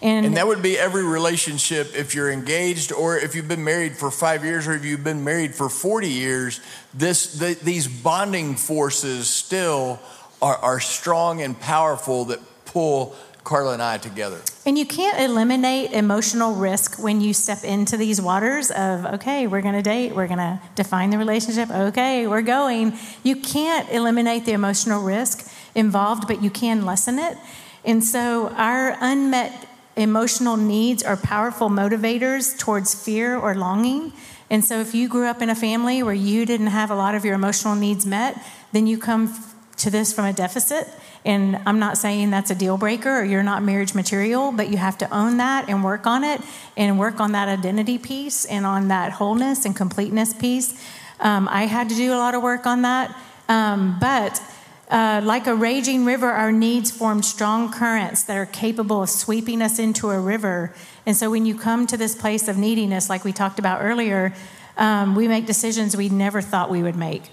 And, 0.01 0.25
and, 0.25 0.38
that 0.38 0.47
would 0.47 0.62
be 0.62 0.77
every 0.77 1.03
relationship 1.03 1.93
if 1.93 2.15
you're 2.15 2.31
engaged 2.31 2.93
or 2.93 3.17
if 3.17 3.35
you've 3.35 3.49
been 3.49 3.65
married 3.65 3.97
for 3.97 4.09
five 4.09 4.45
years 4.45 4.65
or 4.65 4.73
if 4.73 4.85
you've 4.85 5.03
been 5.03 5.25
married 5.25 5.53
for 5.53 5.67
40 5.67 6.07
years, 6.07 6.62
this, 6.93 7.33
the, 7.33 7.57
these 7.63 7.88
bonding 7.88 8.55
forces 8.55 9.29
still 9.29 9.99
are, 10.41 10.55
are 10.57 10.79
strong 10.79 11.41
and 11.41 11.59
powerful 11.59 12.25
that 12.25 12.39
pull 12.63 13.13
Carla 13.43 13.73
and 13.73 13.81
I 13.81 13.97
together. 13.97 14.39
And 14.65 14.77
you 14.77 14.85
can't 14.85 15.19
eliminate 15.19 15.91
emotional 15.91 16.53
risk 16.53 17.01
when 17.01 17.19
you 17.19 17.33
step 17.33 17.63
into 17.63 17.97
these 17.97 18.21
waters 18.21 18.69
of, 18.71 19.05
okay, 19.05 19.47
we're 19.47 19.62
going 19.62 19.75
to 19.75 19.81
date, 19.81 20.13
we're 20.15 20.27
going 20.27 20.39
to 20.39 20.62
define 20.75 21.09
the 21.09 21.17
relationship, 21.17 21.69
okay, 21.71 22.27
we're 22.27 22.41
going. 22.41 22.93
You 23.23 23.35
can't 23.38 23.89
eliminate 23.89 24.45
the 24.45 24.51
emotional 24.51 25.01
risk 25.01 25.51
involved, 25.73 26.27
but 26.27 26.43
you 26.43 26.49
can 26.49 26.85
lessen 26.85 27.17
it. 27.17 27.38
And 27.83 28.03
so 28.03 28.49
our 28.49 28.95
unmet 28.99 29.68
Emotional 29.99 30.55
needs 30.55 31.03
are 31.03 31.17
powerful 31.17 31.67
motivators 31.69 32.57
towards 32.57 32.95
fear 32.95 33.38
or 33.38 33.53
longing. 33.53 34.13
And 34.49 34.63
so, 34.63 34.79
if 34.79 34.95
you 34.95 35.09
grew 35.09 35.27
up 35.27 35.41
in 35.41 35.49
a 35.49 35.55
family 35.55 36.01
where 36.01 36.13
you 36.13 36.45
didn't 36.45 36.67
have 36.67 36.89
a 36.89 36.95
lot 36.95 37.15
of 37.15 37.25
your 37.25 37.35
emotional 37.35 37.75
needs 37.75 38.05
met, 38.05 38.41
then 38.71 38.88
you 38.88 38.97
come 38.97 39.35
to 39.75 39.89
this 39.89 40.13
from 40.13 40.23
a 40.23 40.31
deficit. 40.31 40.88
And 41.25 41.59
I'm 41.65 41.79
not 41.79 41.97
saying 41.97 42.29
that's 42.29 42.49
a 42.49 42.55
deal 42.55 42.77
breaker 42.77 43.19
or 43.19 43.25
you're 43.25 43.43
not 43.43 43.62
marriage 43.62 43.93
material, 43.93 44.53
but 44.53 44.69
you 44.69 44.77
have 44.77 44.97
to 44.99 45.13
own 45.13 45.35
that 45.38 45.67
and 45.67 45.83
work 45.83 46.07
on 46.07 46.23
it 46.23 46.39
and 46.77 46.97
work 46.97 47.19
on 47.19 47.33
that 47.33 47.49
identity 47.49 47.97
piece 47.97 48.45
and 48.45 48.65
on 48.65 48.88
that 48.88 49.12
wholeness 49.12 49.65
and 49.65 49.75
completeness 49.75 50.33
piece. 50.33 50.81
Um, 51.19 51.49
I 51.49 51.65
had 51.65 51.89
to 51.89 51.95
do 51.95 52.13
a 52.13 52.15
lot 52.15 52.35
of 52.35 52.41
work 52.41 52.65
on 52.65 52.83
that. 52.83 53.13
Um, 53.49 53.97
but 53.99 54.41
uh, 54.89 55.21
like 55.23 55.45
a 55.45 55.54
raging 55.54 56.04
river, 56.04 56.28
our 56.28 56.52
needs 56.52 56.89
form 56.89 57.21
strong 57.21 57.71
currents 57.71 58.23
that 58.23 58.36
are 58.36 58.45
capable 58.47 59.04
of 59.04 59.10
sweeping 59.10 59.62
us 59.62 59.78
into 59.78 60.10
a 60.10 60.19
river. 60.19 60.73
And 61.06 61.15
so 61.15 61.30
when 61.30 61.45
you 61.45 61.58
come 61.58 61.86
to 61.88 61.97
this 61.97 62.15
place 62.15 62.47
of 62.47 62.58
neediness, 62.58 63.10
like 63.10 63.23
we 63.23 63.32
talked 63.32 63.60
about 63.60 63.82
earlier, 63.82 64.34
um, 64.78 65.15
we 65.15 65.28
make 65.28 65.45
decisions 65.45 65.95
we 65.95 66.10
never 66.10 66.41
thought 66.41 66.71
we 66.71 66.82
would 66.82 66.95
make. 66.95 67.30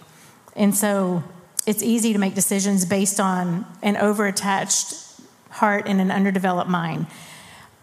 And 0.55 0.75
so 0.75 1.23
it's 1.67 1.83
easy 1.83 2.13
to 2.13 2.19
make 2.19 2.35
decisions 2.35 2.85
based 2.85 3.19
on 3.19 3.67
an 3.83 3.95
overattached 3.97 5.21
heart 5.51 5.85
and 5.87 6.01
an 6.01 6.11
underdeveloped 6.11 6.71
mind. 6.71 7.07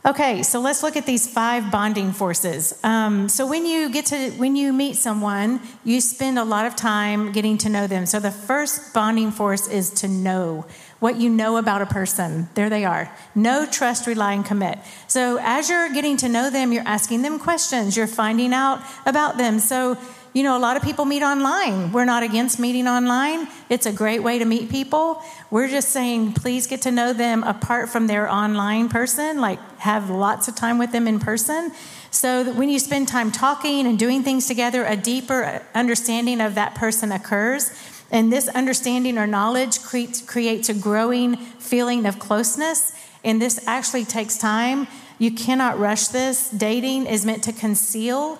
Okay, 0.05 0.43
so 0.43 0.59
let's 0.59 0.83
look 0.83 0.97
at 0.97 1.05
these 1.05 1.27
five 1.31 1.71
bonding 1.71 2.11
forces. 2.11 2.77
Um, 2.83 3.29
so 3.29 3.47
when 3.47 3.65
you 3.65 3.89
get 3.89 4.05
to 4.07 4.31
when 4.31 4.57
you 4.57 4.73
meet 4.73 4.97
someone, 4.97 5.61
you 5.85 6.01
spend 6.01 6.37
a 6.37 6.43
lot 6.43 6.65
of 6.65 6.75
time 6.75 7.31
getting 7.31 7.57
to 7.59 7.69
know 7.69 7.87
them. 7.87 8.05
So 8.05 8.19
the 8.19 8.29
first 8.29 8.93
bonding 8.93 9.31
force 9.31 9.65
is 9.69 9.89
to 10.01 10.09
know. 10.09 10.65
what 11.03 11.17
you 11.17 11.29
know 11.29 11.57
about 11.57 11.81
a 11.81 11.85
person. 11.85 12.47
There 12.53 12.69
they 12.69 12.85
are. 12.85 13.11
Know, 13.35 13.65
trust, 13.69 14.07
rely, 14.07 14.31
and 14.35 14.45
commit. 14.45 14.79
So 15.07 15.37
as 15.41 15.69
you're 15.69 15.91
getting 15.91 16.15
to 16.23 16.29
know 16.29 16.49
them, 16.49 16.71
you're 16.71 16.87
asking 16.87 17.23
them 17.23 17.39
questions, 17.39 17.97
you're 17.97 18.07
finding 18.07 18.53
out 18.53 18.81
about 19.05 19.37
them. 19.37 19.59
So 19.59 19.97
you 20.33 20.41
know, 20.41 20.57
a 20.57 20.59
lot 20.59 20.75
of 20.75 20.83
people 20.83 21.05
meet 21.05 21.21
online. 21.21 21.91
We're 21.91 22.05
not 22.05 22.23
against 22.23 22.59
meeting 22.59 22.87
online. 22.87 23.47
It's 23.69 23.85
a 23.85 23.93
great 23.93 24.23
way 24.23 24.39
to 24.39 24.45
meet 24.45 24.69
people. 24.69 25.21
We're 25.51 25.67
just 25.67 25.89
saying, 25.89 26.33
please 26.33 26.65
get 26.65 26.81
to 26.83 26.91
know 26.91 27.13
them 27.13 27.43
apart 27.43 27.89
from 27.89 28.07
their 28.07 28.27
online 28.27 28.89
person, 28.89 29.39
like 29.39 29.59
have 29.79 30.09
lots 30.09 30.47
of 30.47 30.55
time 30.55 30.79
with 30.79 30.91
them 30.91 31.07
in 31.07 31.19
person. 31.19 31.71
So 32.09 32.43
that 32.43 32.55
when 32.55 32.69
you 32.69 32.79
spend 32.79 33.07
time 33.07 33.31
talking 33.31 33.85
and 33.85 33.97
doing 33.97 34.23
things 34.23 34.47
together, 34.47 34.83
a 34.83 34.97
deeper 34.97 35.61
understanding 35.75 36.41
of 36.41 36.55
that 36.55 36.73
person 36.73 37.11
occurs. 37.11 37.71
And 38.11 38.33
this 38.33 38.47
understanding 38.49 39.19
or 39.19 39.27
knowledge 39.27 39.81
creates, 39.81 40.21
creates 40.21 40.67
a 40.67 40.73
growing 40.73 41.37
feeling 41.37 42.07
of 42.07 42.17
closeness. 42.17 42.91
And 43.23 43.39
this 43.39 43.67
actually 43.67 44.05
takes 44.05 44.37
time. 44.37 44.87
You 45.19 45.31
cannot 45.31 45.77
rush 45.77 46.07
this. 46.07 46.49
Dating 46.49 47.05
is 47.05 47.23
meant 47.23 47.43
to 47.43 47.53
conceal 47.53 48.39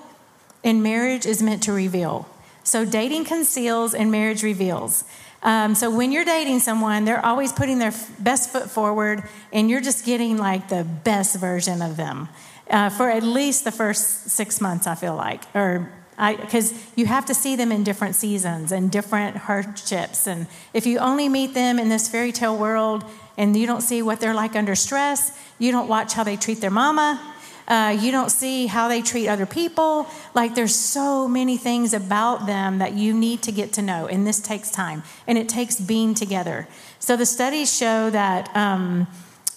and 0.64 0.84
marriage 0.84 1.26
is 1.26 1.42
meant 1.42 1.64
to 1.64 1.74
reveal. 1.74 2.28
So 2.64 2.86
dating 2.86 3.26
conceals 3.26 3.94
and 3.94 4.12
marriage 4.12 4.44
reveals. 4.44 5.04
Um, 5.44 5.76
so 5.76 5.90
when 5.90 6.12
you're 6.12 6.24
dating 6.24 6.60
someone, 6.60 7.04
they're 7.04 7.26
always 7.26 7.52
putting 7.52 7.80
their 7.80 7.94
best 8.20 8.50
foot 8.50 8.70
forward, 8.70 9.24
and 9.52 9.70
you're 9.70 9.82
just 9.82 10.06
getting 10.06 10.38
like 10.38 10.70
the 10.70 10.84
best 10.84 11.36
version 11.38 11.82
of 11.82 11.98
them 11.98 12.30
uh, 12.70 12.90
for 12.90 13.10
at 13.10 13.24
least 13.24 13.66
the 13.66 13.72
first 13.72 14.30
six 14.30 14.62
months. 14.62 14.88
I 14.88 14.96
feel 14.96 15.16
like, 15.16 15.44
or 15.54 15.92
because 16.18 16.74
you 16.96 17.06
have 17.08 17.26
to 17.26 17.34
see 17.34 17.56
them 17.56 17.72
in 17.72 17.84
different 17.84 18.16
seasons 18.16 18.72
and 18.72 18.92
different 18.92 19.36
hardships. 19.36 20.28
And 20.28 20.48
if 20.74 20.86
you 20.86 21.00
only 21.00 21.28
meet 21.28 21.54
them 21.54 21.80
in 21.80 21.90
this 21.90 22.08
fairy 22.08 22.32
tale 22.32 22.56
world 22.56 23.04
and 23.36 23.58
you 23.58 23.66
don't 23.66 23.82
see 23.82 24.02
what 24.02 24.20
they're 24.20 24.34
like 24.34 24.56
under 24.56 24.76
stress, 24.76 25.38
you 25.58 25.72
don't 25.72 25.88
watch 25.88 26.14
how 26.14 26.24
they 26.24 26.38
treat 26.38 26.62
their 26.62 26.72
mama, 26.72 27.20
uh, 27.68 27.98
you 28.00 28.12
don't 28.12 28.30
see 28.30 28.68
how 28.68 28.88
they 28.88 29.02
treat 29.02 29.28
other 29.28 29.46
people. 29.46 30.08
Like 30.34 30.56
there's 30.56 30.76
so 30.76 31.28
many 31.28 31.58
things 31.58 31.94
about 31.94 32.46
them 32.46 32.80
that 32.80 32.94
you 32.94 33.14
need 33.14 33.42
to 33.44 33.52
get 33.52 33.74
to 33.74 33.82
know, 33.82 34.08
and 34.08 34.26
this 34.26 34.40
takes 34.40 34.72
time, 34.72 35.04
and 35.28 35.38
it 35.38 35.50
takes 35.50 35.80
being 35.80 36.14
together. 36.14 36.68
So 37.00 37.16
the 37.16 37.26
studies 37.26 37.76
show 37.76 38.10
that. 38.10 38.56
Um, 38.56 39.08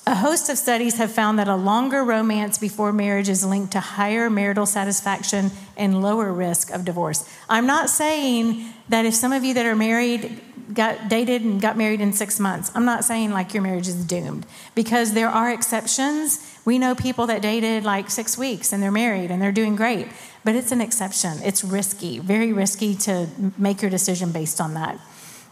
a 0.09 0.15
host 0.15 0.49
of 0.49 0.57
studies 0.57 0.99
have 0.99 1.11
found 1.11 1.41
that 1.41 1.49
a 1.49 1.57
longer 1.57 2.05
romance 2.05 2.59
before 2.59 2.93
marriage 2.93 3.29
is 3.29 3.45
linked 3.45 3.73
to 3.73 3.81
higher 3.81 4.31
marital 4.31 4.65
satisfaction 4.65 5.51
and 5.77 6.01
lower 6.01 6.33
risk 6.33 6.71
of 6.71 6.85
divorce. 6.85 7.29
I'm 7.49 7.67
not 7.67 7.91
saying 7.91 8.73
that 8.89 9.05
if 9.05 9.15
some 9.15 9.33
of 9.33 9.43
you 9.43 9.53
that 9.55 9.67
are 9.67 9.75
married 9.75 10.41
got 10.73 11.09
dated 11.09 11.43
and 11.43 11.61
got 11.61 11.77
married 11.77 12.01
in 12.01 12.13
six 12.13 12.39
months, 12.39 12.71
I'm 12.77 12.85
not 12.85 13.05
saying 13.05 13.33
like 13.33 13.53
your 13.53 13.65
marriage 13.65 13.89
is 13.89 14.05
doomed 14.05 14.47
because 14.77 15.13
there 15.13 15.29
are 15.29 15.51
exceptions 15.51 16.56
we 16.67 16.79
know 16.79 16.95
people 16.95 17.29
that 17.29 17.41
dated 17.41 17.85
like 17.85 18.11
six 18.11 18.37
weeks 18.37 18.73
and 18.73 18.83
they're 18.83 18.91
married 18.93 19.31
and 19.31 19.41
they're 19.41 19.53
doing 19.53 19.77
great, 19.77 20.09
but 20.45 20.55
it's 20.55 20.73
an 20.73 20.81
exception. 20.81 21.39
It's 21.43 21.65
risky, 21.65 22.19
very 22.19 22.53
risky 22.53 22.95
to 22.97 23.29
make 23.57 23.81
your 23.81 23.91
decision 23.91 24.33
based 24.33 24.61
on 24.61 24.75
that. 24.75 24.99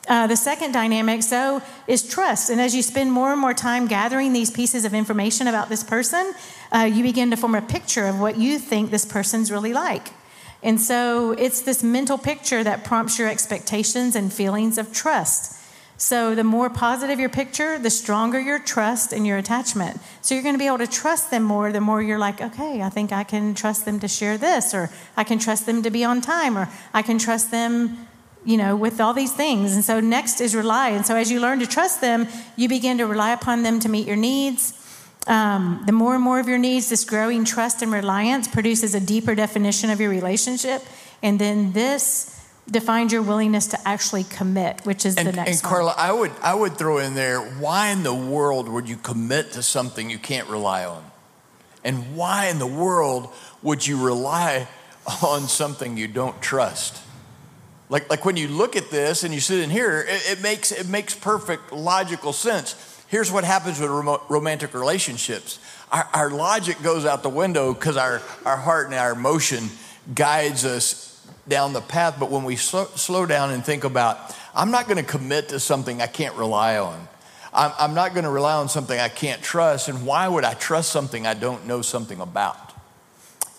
Uh, 0.07 0.27
the 0.27 0.37
second 0.37 0.73
dynamic, 0.73 1.23
so, 1.23 1.63
is 1.87 2.07
trust. 2.07 2.51
And 2.51 2.61
as 2.61 2.75
you 2.75 2.83
spend 2.83 3.11
more 3.11 3.33
and 3.33 3.41
more 3.41 3.55
time 3.55 3.87
gathering 3.87 4.33
these 4.35 4.51
pieces 4.51 4.85
of 4.85 4.93
information 4.93 5.47
about 5.47 5.71
this 5.71 5.83
person, 5.83 6.35
uh, 6.73 6.81
you 6.81 7.03
begin 7.03 7.31
to 7.31 7.37
form 7.37 7.55
a 7.55 7.63
picture 7.63 8.07
of 8.07 8.21
what 8.21 8.37
you 8.37 8.59
think 8.59 8.91
this 8.91 9.07
person's 9.07 9.51
really 9.51 9.73
like. 9.73 10.09
And 10.63 10.81
so 10.81 11.33
it's 11.33 11.63
this 11.63 11.83
mental 11.83 12.19
picture 12.19 12.65
that 12.65 12.85
prompts 12.85 13.19
your 13.19 13.29
expectations 13.29 14.17
and 14.17 14.33
feelings 14.33 14.79
of 14.79 14.93
trust. 14.93 15.54
So, 16.05 16.35
the 16.35 16.45
more 16.45 16.69
positive 16.69 17.19
your 17.19 17.31
picture, 17.31 17.79
the 17.79 17.89
stronger 17.89 18.39
your 18.39 18.59
trust 18.59 19.15
and 19.15 19.27
your 19.27 19.39
attachment. 19.39 19.99
So, 20.21 20.35
you're 20.35 20.43
going 20.43 20.55
to 20.55 20.59
be 20.59 20.67
able 20.67 20.85
to 20.85 20.87
trust 20.87 21.31
them 21.31 21.45
more 21.45 21.73
the 21.73 21.81
more 21.81 22.03
you're 22.03 22.19
like, 22.19 22.43
okay, 22.43 22.83
I 22.83 22.91
think 22.91 23.11
I 23.11 23.25
can 23.25 23.55
trust 23.55 23.87
them 23.87 23.99
to 24.01 24.07
share 24.07 24.37
this, 24.37 24.75
or 24.75 24.91
I 25.17 25.25
can 25.25 25.39
trust 25.39 25.65
them 25.65 25.83
to 25.83 25.89
be 25.89 26.05
on 26.05 26.21
time, 26.21 26.59
or 26.59 26.69
I 26.93 27.01
can 27.01 27.17
trust 27.17 27.51
them, 27.51 28.07
you 28.45 28.59
know, 28.59 28.77
with 28.77 29.01
all 29.01 29.15
these 29.15 29.33
things. 29.33 29.75
And 29.75 29.83
so, 29.83 29.99
next 29.99 30.43
is 30.43 30.55
rely. 30.55 30.91
And 30.91 31.07
so, 31.07 31.17
as 31.17 31.31
you 31.31 31.41
learn 31.41 31.59
to 31.61 31.67
trust 31.67 32.03
them, 32.03 32.29
you 32.55 32.69
begin 32.69 32.99
to 32.99 33.07
rely 33.07 33.33
upon 33.33 33.63
them 33.63 33.81
to 33.81 33.89
meet 33.89 34.07
your 34.07 34.17
needs. 34.17 34.75
Um, 35.27 35.85
the 35.87 35.93
more 35.93 36.15
and 36.15 36.23
more 36.23 36.39
of 36.39 36.47
your 36.47 36.59
needs, 36.59 36.91
this 36.91 37.07
growing 37.07 37.47
trust 37.47 37.81
and 37.81 37.91
reliance 37.91 38.47
produces 38.47 38.95
a 38.95 39.01
deeper 39.01 39.35
definition 39.35 39.89
of 39.89 40.03
your 40.03 40.11
relationship. 40.11 40.83
And 41.23 41.39
then 41.39 41.73
this 41.73 42.44
defines 42.71 43.13
your 43.13 43.23
willingness 43.23 43.67
to 43.69 43.89
actually 43.89 44.25
commit, 44.25 44.85
which 44.85 45.05
is 45.05 45.17
and, 45.17 45.29
the 45.29 45.33
next 45.33 45.51
and 45.51 45.63
Carla, 45.63 45.89
one. 45.89 45.97
I 45.99 46.13
would 46.13 46.33
I 46.43 46.55
would 46.55 46.77
throw 46.77 46.99
in 46.99 47.15
there 47.15 47.41
why 47.41 47.91
in 47.91 48.03
the 48.03 48.15
world 48.15 48.69
would 48.69 48.89
you 48.89 48.97
commit 48.97 49.53
to 49.53 49.63
something 49.63 50.11
you 50.11 50.19
can't 50.19 50.49
rely 50.49 50.85
on? 50.85 51.05
And 51.83 52.17
why 52.17 52.47
in 52.47 52.59
the 52.59 52.67
world 52.67 53.29
would 53.63 53.87
you 53.87 54.05
rely 54.05 54.69
on 55.23 55.43
something 55.43 55.97
you 55.97 56.09
don't 56.09 56.41
trust? 56.41 57.01
Like, 57.91 58.09
like 58.09 58.25
when 58.25 58.37
you 58.37 58.49
look 58.49 58.77
at 58.77 58.91
this 58.91 59.25
and 59.25 59.35
you 59.35 59.41
sit 59.41 59.61
in 59.61 59.69
here, 59.69 60.01
it, 60.09 60.39
it 60.39 60.43
makes 60.43 60.73
it 60.73 60.89
makes 60.89 61.15
perfect 61.15 61.73
logical 61.73 62.33
sense. 62.33 62.91
Here's 63.09 63.31
what 63.31 63.45
happens 63.45 63.79
with 63.79 63.91
romantic 64.29 64.75
relationships. 64.75 65.61
Our, 65.93 66.09
our 66.15 66.31
logic 66.31 66.83
goes 66.83 67.05
out 67.05 67.23
the 67.23 67.29
window 67.29 67.75
because 67.75 67.97
our, 67.97 68.23
our 68.45 68.57
heart 68.57 68.87
and 68.87 68.95
our 68.95 69.13
emotion 69.13 69.69
guides 70.15 70.65
us 70.65 71.14
down 71.49 71.73
the 71.73 71.81
path, 71.81 72.17
but 72.19 72.31
when 72.31 72.45
we 72.45 72.57
slow, 72.57 72.87
slow 72.95 73.27
down 73.27 73.51
and 73.51 73.65
think 73.65 73.85
about, 73.85 74.35
I'm 74.55 74.71
not 74.71 74.87
going 74.87 74.97
to 74.97 75.03
commit 75.03 75.51
to 75.51 75.61
something 75.61 76.01
I 76.01 76.07
can't 76.07 76.35
rely 76.37 76.79
on. 76.79 77.09
I'm, 77.53 77.73
I'm 77.79 77.95
not 77.95 78.15
going 78.15 78.25
to 78.25 78.31
rely 78.31 78.55
on 78.55 78.69
something 78.69 78.99
I 78.99 79.09
can't 79.09 79.43
trust. 79.43 79.89
And 79.89 80.07
why 80.07 80.27
would 80.27 80.45
I 80.45 80.55
trust 80.55 80.91
something 80.91 81.27
I 81.27 81.35
don't 81.35 81.67
know 81.67 81.83
something 81.83 82.21
about? 82.21 82.73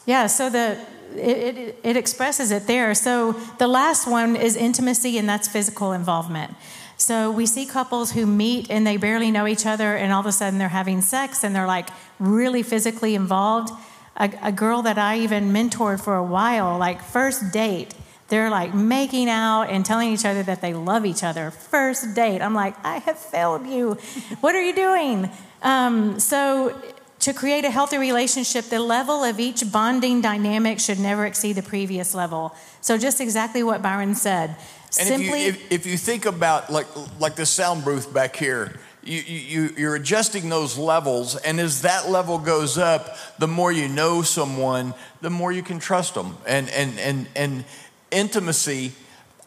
Yeah, 0.05 0.27
so 0.27 0.49
the 0.49 0.79
it, 1.15 1.57
it, 1.57 1.79
it, 1.83 1.97
expresses 1.97 2.51
it 2.51 2.67
there. 2.67 2.93
So 2.93 3.33
the 3.57 3.67
last 3.67 4.05
one 4.07 4.35
is 4.35 4.55
intimacy, 4.55 5.17
and 5.17 5.29
that's 5.29 5.47
physical 5.47 5.93
involvement. 5.93 6.53
So 6.97 7.31
we 7.31 7.45
see 7.45 7.65
couples 7.65 8.11
who 8.11 8.25
meet 8.25 8.69
and 8.69 8.85
they 8.85 8.97
barely 8.97 9.31
know 9.31 9.47
each 9.47 9.65
other, 9.65 9.95
and 9.95 10.11
all 10.11 10.19
of 10.19 10.25
a 10.25 10.31
sudden 10.31 10.59
they're 10.59 10.69
having 10.69 11.01
sex 11.01 11.43
and 11.43 11.55
they're 11.55 11.67
like 11.67 11.89
really 12.19 12.63
physically 12.63 13.15
involved 13.15 13.71
a, 14.17 14.31
a 14.41 14.51
girl 14.51 14.81
that 14.83 14.97
I 14.97 15.19
even 15.19 15.51
mentored 15.51 16.03
for 16.03 16.15
a 16.15 16.23
while, 16.23 16.77
like 16.77 17.01
first 17.01 17.51
date, 17.51 17.93
they're 18.27 18.49
like 18.49 18.73
making 18.73 19.29
out 19.29 19.63
and 19.63 19.85
telling 19.85 20.11
each 20.11 20.25
other 20.25 20.41
that 20.43 20.61
they 20.61 20.73
love 20.73 21.05
each 21.05 21.23
other. 21.23 21.51
First 21.51 22.15
date. 22.15 22.41
I'm 22.41 22.55
like, 22.55 22.75
I 22.83 22.97
have 22.97 23.19
failed 23.19 23.67
you. 23.67 23.97
What 24.41 24.55
are 24.55 24.61
you 24.61 24.75
doing? 24.75 25.29
Um, 25.61 26.19
so, 26.19 26.79
to 27.19 27.33
create 27.33 27.65
a 27.65 27.71
healthy 27.71 27.97
relationship, 27.97 28.65
the 28.65 28.79
level 28.79 29.23
of 29.23 29.39
each 29.39 29.71
bonding 29.71 30.21
dynamic 30.21 30.79
should 30.79 30.99
never 30.99 31.25
exceed 31.25 31.53
the 31.53 31.63
previous 31.63 32.13
level. 32.13 32.55
So, 32.81 32.97
just 32.97 33.21
exactly 33.21 33.63
what 33.63 33.81
Byron 33.81 34.15
said. 34.15 34.55
And 34.97 35.07
Simply, 35.07 35.45
if, 35.45 35.57
you, 35.57 35.65
if, 35.69 35.71
if 35.71 35.85
you 35.85 35.97
think 35.97 36.25
about 36.25 36.71
like 36.71 36.87
like 37.19 37.35
the 37.35 37.45
sound 37.45 37.83
booth 37.83 38.13
back 38.13 38.35
here, 38.35 38.79
you, 39.05 39.21
you, 39.21 39.73
you're 39.77 39.95
adjusting 39.95 40.49
those 40.49 40.77
levels. 40.77 41.35
And 41.35 41.59
as 41.59 41.83
that 41.83 42.09
level 42.09 42.39
goes 42.39 42.77
up, 42.77 43.15
the 43.37 43.47
more 43.47 43.71
you 43.71 43.87
know 43.87 44.21
someone, 44.23 44.93
the 45.21 45.29
more 45.29 45.51
you 45.51 45.63
can 45.63 45.79
trust 45.79 46.15
them. 46.15 46.37
And, 46.47 46.69
and, 46.69 46.99
and, 46.99 47.27
and 47.35 47.65
intimacy 48.11 48.93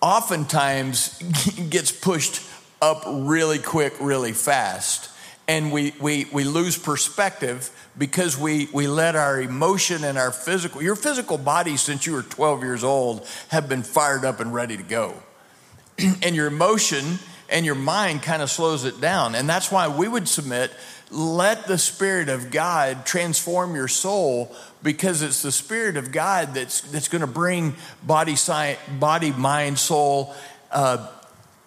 oftentimes 0.01 1.19
gets 1.71 1.91
pushed 1.91 2.43
up 2.81 3.03
really 3.07 3.59
quick, 3.59 3.95
really 4.01 4.33
fast. 4.33 5.11
And 5.49 5.73
we, 5.73 5.95
we, 6.01 6.27
we 6.33 6.45
lose 6.45 6.79
perspective 6.79 7.71
because 7.97 8.39
we, 8.39 8.69
we 8.73 8.87
let 8.87 9.17
our 9.17 9.41
emotion 9.41 10.05
and 10.05 10.19
our 10.19 10.31
physical, 10.31 10.83
your 10.83 10.95
physical 10.95 11.39
body 11.39 11.77
since 11.77 12.07
you 12.07 12.13
were 12.13 12.23
12 12.23 12.63
years 12.63 12.85
old, 12.85 13.27
have 13.49 13.69
been 13.69 13.83
fired 13.83 14.25
up 14.25 14.41
and 14.41 14.55
ready 14.55 14.77
to 14.77 14.83
go. 14.83 15.15
and 16.23 16.37
your 16.37 16.47
emotion 16.47 17.19
and 17.49 17.65
your 17.65 17.75
mind 17.75 18.23
kind 18.23 18.43
of 18.43 18.51
slows 18.51 18.85
it 18.85 19.01
down. 19.01 19.35
And 19.35 19.49
that's 19.49 19.71
why 19.71 19.89
we 19.89 20.09
would 20.09 20.29
submit 20.29 20.73
let 21.11 21.67
the 21.67 21.79
Spirit 21.79 22.29
of 22.29 22.51
God 22.51 23.07
transform 23.07 23.75
your 23.75 23.89
soul 23.89 24.55
because 24.83 25.23
it's 25.23 25.43
the 25.43 25.53
Spirit 25.53 25.97
of 25.97 26.13
God 26.13 26.55
that's, 26.55 26.83
that's 26.83 27.09
going 27.09 27.21
to 27.21 27.27
bring 27.27 27.75
body, 28.03 28.37
body 28.99 29.33
mind, 29.33 29.79
soul 29.79 30.35
uh, 30.71 31.09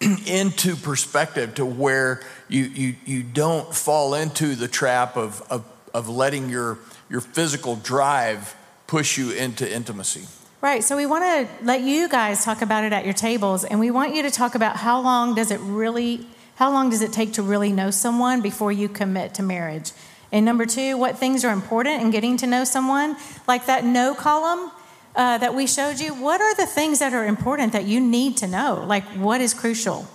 into 0.26 0.76
perspective 0.76 1.56
to 1.56 1.66
where 1.66 2.22
you, 2.48 2.64
you, 2.64 2.94
you 3.04 3.22
don't 3.22 3.74
fall 3.74 4.14
into 4.14 4.54
the 4.54 4.68
trap 4.68 5.16
of, 5.16 5.42
of, 5.50 5.64
of 5.92 6.08
letting 6.08 6.48
your, 6.48 6.78
your 7.10 7.20
physical 7.20 7.76
drive 7.76 8.54
push 8.86 9.18
you 9.18 9.32
into 9.32 9.70
intimacy. 9.70 10.26
Right. 10.62 10.84
So 10.84 10.96
we 10.96 11.06
want 11.06 11.24
to 11.24 11.64
let 11.64 11.80
you 11.80 12.08
guys 12.08 12.44
talk 12.44 12.62
about 12.62 12.84
it 12.84 12.92
at 12.92 13.04
your 13.04 13.14
tables, 13.14 13.64
and 13.64 13.80
we 13.80 13.90
want 13.90 14.14
you 14.14 14.22
to 14.22 14.30
talk 14.30 14.54
about 14.54 14.76
how 14.76 15.00
long 15.00 15.34
does 15.34 15.50
it 15.50 15.58
really, 15.58 16.24
how 16.54 16.70
long 16.70 16.88
does 16.88 17.02
it 17.02 17.12
take 17.12 17.32
to 17.32 17.42
really 17.42 17.72
know 17.72 17.90
someone 17.90 18.40
before 18.40 18.70
you 18.70 18.88
commit 18.88 19.34
to 19.34 19.42
marriage? 19.42 19.90
And 20.30 20.46
number 20.46 20.64
two, 20.64 20.96
what 20.96 21.18
things 21.18 21.44
are 21.44 21.52
important 21.52 22.00
in 22.00 22.12
getting 22.12 22.36
to 22.36 22.46
know 22.46 22.62
someone? 22.62 23.16
Like 23.48 23.66
that 23.66 23.84
no 23.84 24.14
column 24.14 24.70
uh, 25.16 25.38
that 25.38 25.52
we 25.52 25.66
showed 25.66 25.98
you. 25.98 26.14
What 26.14 26.40
are 26.40 26.54
the 26.54 26.66
things 26.66 27.00
that 27.00 27.12
are 27.12 27.26
important 27.26 27.72
that 27.72 27.86
you 27.86 27.98
need 27.98 28.36
to 28.36 28.46
know? 28.46 28.84
Like 28.86 29.02
what 29.16 29.40
is 29.40 29.54
crucial? 29.54 30.06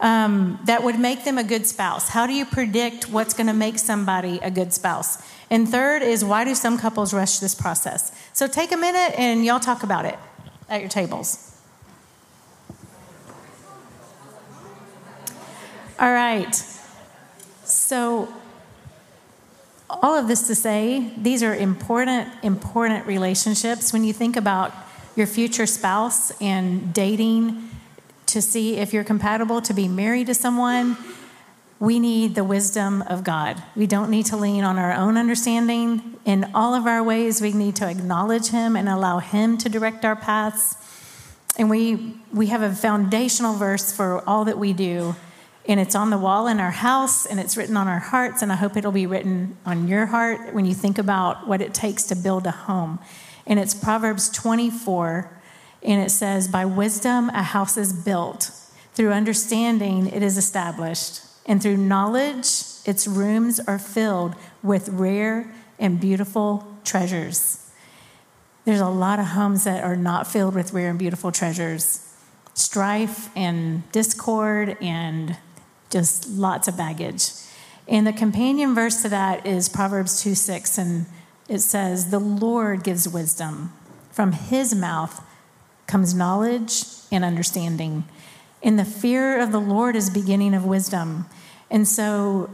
um, 0.00 0.58
that 0.64 0.82
would 0.82 0.98
make 0.98 1.24
them 1.24 1.38
a 1.38 1.44
good 1.44 1.66
spouse? 1.66 2.10
How 2.10 2.26
do 2.26 2.32
you 2.32 2.44
predict 2.44 3.08
what's 3.08 3.34
going 3.34 3.46
to 3.46 3.54
make 3.54 3.78
somebody 3.78 4.38
a 4.42 4.50
good 4.50 4.72
spouse? 4.72 5.18
And 5.50 5.68
third 5.68 6.02
is 6.02 6.24
why 6.24 6.44
do 6.44 6.54
some 6.54 6.78
couples 6.78 7.14
rush 7.14 7.38
this 7.38 7.54
process? 7.54 8.12
So 8.34 8.48
take 8.48 8.72
a 8.72 8.76
minute 8.76 9.16
and 9.16 9.44
y'all 9.44 9.60
talk 9.60 9.84
about 9.84 10.04
it 10.04 10.18
at 10.68 10.80
your 10.80 10.90
tables. 10.90 11.56
All 16.00 16.10
right. 16.10 16.52
So, 17.64 18.28
all 19.88 20.18
of 20.18 20.26
this 20.26 20.48
to 20.48 20.56
say, 20.56 21.12
these 21.16 21.44
are 21.44 21.54
important, 21.54 22.28
important 22.42 23.06
relationships. 23.06 23.92
When 23.92 24.02
you 24.02 24.12
think 24.12 24.36
about 24.36 24.74
your 25.14 25.28
future 25.28 25.66
spouse 25.66 26.32
and 26.42 26.92
dating 26.92 27.70
to 28.26 28.42
see 28.42 28.78
if 28.78 28.92
you're 28.92 29.04
compatible 29.04 29.62
to 29.62 29.72
be 29.72 29.86
married 29.86 30.26
to 30.26 30.34
someone, 30.34 30.96
we 31.84 31.98
need 32.00 32.34
the 32.34 32.44
wisdom 32.44 33.02
of 33.02 33.24
God. 33.24 33.62
We 33.76 33.86
don't 33.86 34.10
need 34.10 34.26
to 34.26 34.36
lean 34.36 34.64
on 34.64 34.78
our 34.78 34.92
own 34.92 35.16
understanding. 35.16 36.18
In 36.24 36.50
all 36.54 36.74
of 36.74 36.86
our 36.86 37.02
ways, 37.02 37.40
we 37.40 37.52
need 37.52 37.76
to 37.76 37.88
acknowledge 37.88 38.48
Him 38.48 38.74
and 38.76 38.88
allow 38.88 39.18
Him 39.18 39.58
to 39.58 39.68
direct 39.68 40.04
our 40.04 40.16
paths. 40.16 40.76
And 41.58 41.68
we, 41.68 42.14
we 42.32 42.46
have 42.46 42.62
a 42.62 42.74
foundational 42.74 43.54
verse 43.54 43.92
for 43.92 44.26
all 44.28 44.44
that 44.46 44.58
we 44.58 44.72
do 44.72 45.14
and 45.66 45.80
it's 45.80 45.94
on 45.94 46.10
the 46.10 46.18
wall 46.18 46.46
in 46.46 46.60
our 46.60 46.70
house 46.70 47.24
and 47.24 47.40
it's 47.40 47.56
written 47.56 47.76
on 47.76 47.88
our 47.88 47.98
hearts 47.98 48.42
and 48.42 48.52
i 48.52 48.54
hope 48.54 48.76
it'll 48.76 48.92
be 48.92 49.06
written 49.06 49.56
on 49.64 49.88
your 49.88 50.06
heart 50.06 50.52
when 50.52 50.66
you 50.66 50.74
think 50.74 50.98
about 50.98 51.48
what 51.48 51.62
it 51.62 51.72
takes 51.72 52.04
to 52.04 52.14
build 52.14 52.46
a 52.46 52.50
home 52.50 52.98
and 53.46 53.58
it's 53.58 53.72
proverbs 53.72 54.28
24 54.30 55.40
and 55.82 56.02
it 56.02 56.10
says 56.10 56.48
by 56.48 56.64
wisdom 56.64 57.30
a 57.30 57.42
house 57.42 57.76
is 57.76 57.92
built 57.92 58.50
through 58.92 59.10
understanding 59.10 60.06
it 60.06 60.22
is 60.22 60.36
established 60.36 61.22
and 61.46 61.62
through 61.62 61.76
knowledge 61.76 62.62
its 62.84 63.06
rooms 63.06 63.60
are 63.60 63.78
filled 63.78 64.34
with 64.62 64.88
rare 64.88 65.52
and 65.78 66.00
beautiful 66.00 66.66
treasures 66.84 67.64
there's 68.64 68.80
a 68.80 68.88
lot 68.88 69.18
of 69.18 69.26
homes 69.26 69.64
that 69.64 69.84
are 69.84 69.96
not 69.96 70.26
filled 70.26 70.54
with 70.54 70.72
rare 70.72 70.90
and 70.90 70.98
beautiful 70.98 71.30
treasures 71.30 72.00
strife 72.54 73.36
and 73.36 73.90
discord 73.92 74.76
and 74.80 75.36
just 75.90 76.28
lots 76.28 76.68
of 76.68 76.76
baggage. 76.76 77.30
And 77.86 78.06
the 78.06 78.12
companion 78.12 78.74
verse 78.74 79.02
to 79.02 79.08
that 79.10 79.46
is 79.46 79.68
Proverbs 79.68 80.22
2 80.22 80.34
6, 80.34 80.78
and 80.78 81.06
it 81.48 81.58
says, 81.58 82.10
The 82.10 82.18
Lord 82.18 82.82
gives 82.82 83.08
wisdom. 83.08 83.72
From 84.10 84.32
his 84.32 84.74
mouth 84.74 85.22
comes 85.86 86.14
knowledge 86.14 86.84
and 87.12 87.24
understanding. 87.24 88.04
And 88.64 88.78
the 88.78 88.84
fear 88.84 89.38
of 89.40 89.52
the 89.52 89.60
Lord 89.60 89.94
is 89.94 90.10
beginning 90.10 90.54
of 90.54 90.64
wisdom. 90.64 91.26
And 91.70 91.86
so 91.86 92.50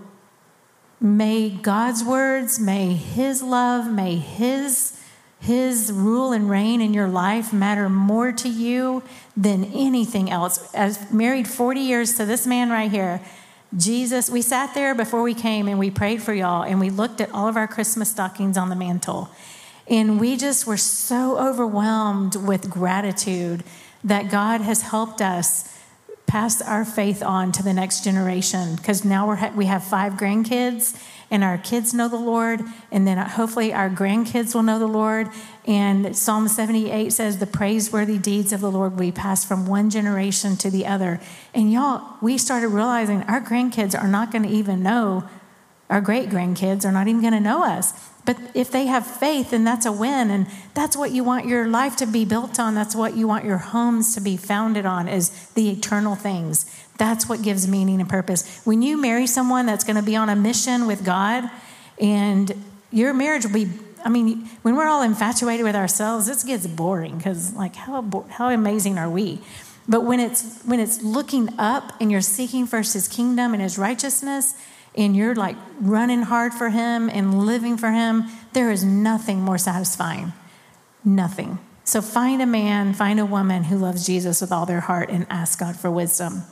may 1.01 1.49
God's 1.49 2.05
words, 2.05 2.61
may 2.61 2.92
his 2.94 3.42
love, 3.42 3.90
may 3.90 4.16
his 4.16 5.01
his 5.40 5.90
rule 5.90 6.33
and 6.33 6.51
reign 6.51 6.83
in 6.83 6.92
your 6.92 7.09
life 7.09 7.51
matter 7.51 7.88
more 7.88 8.31
to 8.31 8.46
you 8.46 9.03
than 9.35 9.64
anything 9.64 10.31
else. 10.31 10.73
As 10.75 11.11
married 11.11 11.49
40 11.49 11.81
years 11.81 12.14
to 12.18 12.27
this 12.27 12.46
man 12.46 12.68
right 12.68 12.90
here, 12.90 13.23
Jesus, 13.75 14.29
we 14.29 14.42
sat 14.42 14.75
there 14.75 14.94
before 14.94 15.23
we 15.23 15.33
came 15.33 15.66
and 15.66 15.79
we 15.79 15.90
prayed 15.90 16.23
for 16.23 16.35
y'all 16.35 16.62
and 16.62 16.79
we 16.79 16.90
looked 16.90 17.23
at 17.23 17.31
all 17.31 17.49
of 17.49 17.57
our 17.57 17.66
Christmas 17.66 18.11
stockings 18.11 18.59
on 18.59 18.68
the 18.68 18.77
mantle. 18.77 19.31
And 19.88 20.20
we 20.20 20.37
just 20.37 20.66
were 20.66 20.77
so 20.77 21.38
overwhelmed 21.38 22.37
with 22.37 22.68
gratitude 22.68 23.64
that 24.05 24.31
God 24.31 24.61
has 24.61 24.83
helped 24.83 25.23
us 25.23 25.69
pass 26.31 26.62
our 26.62 26.85
faith 26.85 27.25
on 27.25 27.51
to 27.51 27.61
the 27.61 27.73
next 27.73 28.05
generation 28.05 28.77
because 28.77 29.05
now 29.05 29.27
we're, 29.27 29.51
we 29.57 29.66
have 29.66 29.83
five 29.83 30.12
grandkids 30.12 30.97
and 31.29 31.43
our 31.43 31.59
kids 31.59 31.93
know 31.93 32.09
the 32.09 32.16
Lord, 32.16 32.61
and 32.93 33.05
then 33.05 33.19
uh, 33.19 33.29
hopefully 33.29 33.73
our 33.73 33.90
grandkids 33.90 34.55
will 34.55 34.62
know 34.62 34.79
the 34.79 34.87
Lord. 34.87 35.29
And 35.66 36.16
Psalm 36.16 36.47
78 36.47 37.12
says, 37.12 37.38
The 37.38 37.47
praiseworthy 37.47 38.16
deeds 38.19 38.53
of 38.53 38.61
the 38.61 38.71
Lord 38.71 38.97
we 38.97 39.11
pass 39.11 39.45
from 39.45 39.66
one 39.66 39.90
generation 39.90 40.57
to 40.59 40.71
the 40.71 40.87
other. 40.87 41.21
And 41.53 41.73
y'all, 41.73 42.16
we 42.21 42.38
started 42.38 42.69
realizing 42.69 43.23
our 43.25 43.40
grandkids 43.40 44.01
are 44.01 44.09
not 44.09 44.31
going 44.31 44.45
to 44.45 44.49
even 44.49 44.85
know, 44.85 45.29
our 45.88 46.01
great 46.01 46.31
grandkids 46.31 46.85
are 46.85 46.93
not 46.93 47.09
even 47.09 47.21
going 47.21 47.33
to 47.33 47.40
know 47.40 47.64
us. 47.64 47.93
But 48.24 48.37
if 48.54 48.70
they 48.70 48.87
have 48.87 49.06
faith, 49.06 49.50
then 49.50 49.64
that's 49.64 49.87
a 49.87 49.92
win. 49.92 50.30
And 50.30 50.46
that's 50.74 50.96
what 50.96 51.11
you 51.11 51.24
want 51.24 51.46
your 51.46 51.66
life 51.66 51.96
to 51.96 52.06
be 52.06 52.24
built 52.24 52.61
on. 52.61 52.74
That's 52.74 52.94
what 52.94 53.16
you 53.16 53.26
want 53.26 53.44
your 53.44 53.59
homes 53.59 54.14
to 54.14 54.20
be 54.20 54.37
founded 54.37 54.87
on 54.87 55.09
is 55.09 55.30
the 55.50 55.70
eternal 55.70 56.14
things. 56.14 56.66
That's 56.98 57.28
what 57.28 57.42
gives 57.42 57.66
meaning 57.66 58.00
and 58.00 58.09
purpose. 58.09 58.61
When 58.64 58.83
you 58.83 59.00
marry 59.00 59.26
someone 59.26 59.66
that's 59.66 59.85
going 59.85 59.96
to 59.96 60.02
be 60.02 60.16
on 60.16 60.28
a 60.28 60.37
mission 60.37 60.87
with 60.87 61.04
God, 61.04 61.50
and 61.98 62.52
your 62.90 63.14
marriage 63.14 63.44
will 63.44 63.52
be, 63.52 63.68
I 64.04 64.09
mean, 64.11 64.48
when 64.62 64.76
we're 64.76 64.88
all 64.88 65.02
infatuated 65.02 65.64
with 65.64 65.76
ourselves, 65.76 66.26
this 66.26 66.44
gets 66.44 66.66
boring 66.66 67.16
because, 67.16 67.54
like, 67.54 67.74
how, 67.74 68.26
how 68.28 68.50
amazing 68.50 68.98
are 68.98 69.09
we? 69.09 69.40
But 69.88 70.04
when 70.04 70.20
it's 70.20 70.62
when 70.62 70.78
it's 70.78 71.02
looking 71.02 71.48
up 71.59 71.94
and 72.00 72.12
you're 72.12 72.20
seeking 72.20 72.66
first 72.66 72.94
His 72.94 73.09
kingdom 73.09 73.54
and 73.54 73.62
His 73.62 73.76
righteousness, 73.76 74.54
and 74.96 75.16
you're 75.16 75.35
like 75.35 75.57
running 75.81 76.22
hard 76.22 76.53
for 76.53 76.70
Him 76.70 77.09
and 77.09 77.46
living 77.46 77.76
for 77.76 77.90
Him, 77.90 78.24
there 78.53 78.70
is 78.70 78.85
nothing 78.85 79.40
more 79.40 79.59
satisfying. 79.59 80.33
Nothing. 81.05 81.59
So 81.85 82.03
find 82.03 82.42
a 82.42 82.46
man, 82.46 82.92
find 82.92 83.18
a 83.18 83.26
woman 83.26 83.64
who 83.64 83.76
loves 83.76 84.07
Jesus 84.07 84.40
with 84.40 84.53
all 84.53 84.66
their 84.66 84.81
heart, 84.81 85.09
and 85.11 85.26
ask 85.29 85.59
God 85.59 85.76
for 85.76 85.90
wisdom. 85.90 86.42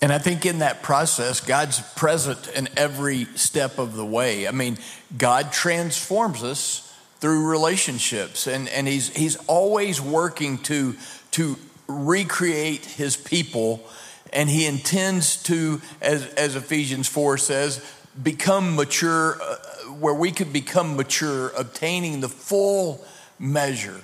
And 0.00 0.12
I 0.12 0.18
think 0.18 0.46
in 0.46 0.60
that 0.60 0.82
process, 0.82 1.40
God's 1.40 1.80
present 1.94 2.48
in 2.48 2.68
every 2.76 3.24
step 3.34 3.78
of 3.78 3.94
the 3.94 4.04
way. 4.06 4.46
I 4.46 4.52
mean, 4.52 4.78
God 5.16 5.52
transforms 5.52 6.44
us 6.44 6.84
through 7.18 7.48
relationships, 7.48 8.46
and, 8.46 8.68
and 8.68 8.86
he's, 8.86 9.14
he's 9.14 9.36
always 9.46 10.00
working 10.00 10.58
to, 10.58 10.94
to 11.32 11.56
recreate 11.88 12.84
his 12.84 13.16
people, 13.16 13.84
and 14.32 14.48
he 14.48 14.66
intends 14.66 15.42
to, 15.44 15.80
as, 16.00 16.26
as 16.34 16.56
Ephesians 16.56 17.08
4 17.08 17.38
says, 17.38 17.84
become 18.22 18.76
mature, 18.76 19.38
uh, 19.40 19.56
where 19.92 20.14
we 20.14 20.30
could 20.30 20.52
become 20.52 20.96
mature, 20.96 21.50
obtaining 21.56 22.20
the 22.20 22.28
full 22.28 23.04
measure 23.38 24.00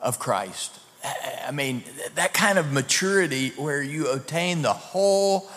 of 0.00 0.18
Christ. 0.18 0.78
I 1.46 1.50
mean, 1.50 1.82
that 2.14 2.32
kind 2.32 2.58
of 2.58 2.72
maturity 2.72 3.50
where 3.50 3.82
you 3.82 4.10
attain 4.10 4.62
the 4.62 4.72
whole 4.72 5.50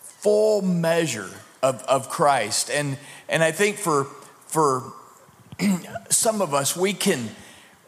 full 0.00 0.62
measure 0.62 1.30
of, 1.62 1.82
of 1.84 2.08
Christ. 2.08 2.70
And, 2.70 2.98
and 3.28 3.42
I 3.42 3.52
think 3.52 3.78
for, 3.78 4.04
for 4.46 4.92
some 6.10 6.42
of 6.42 6.52
us, 6.52 6.76
we 6.76 6.92
can, 6.92 7.30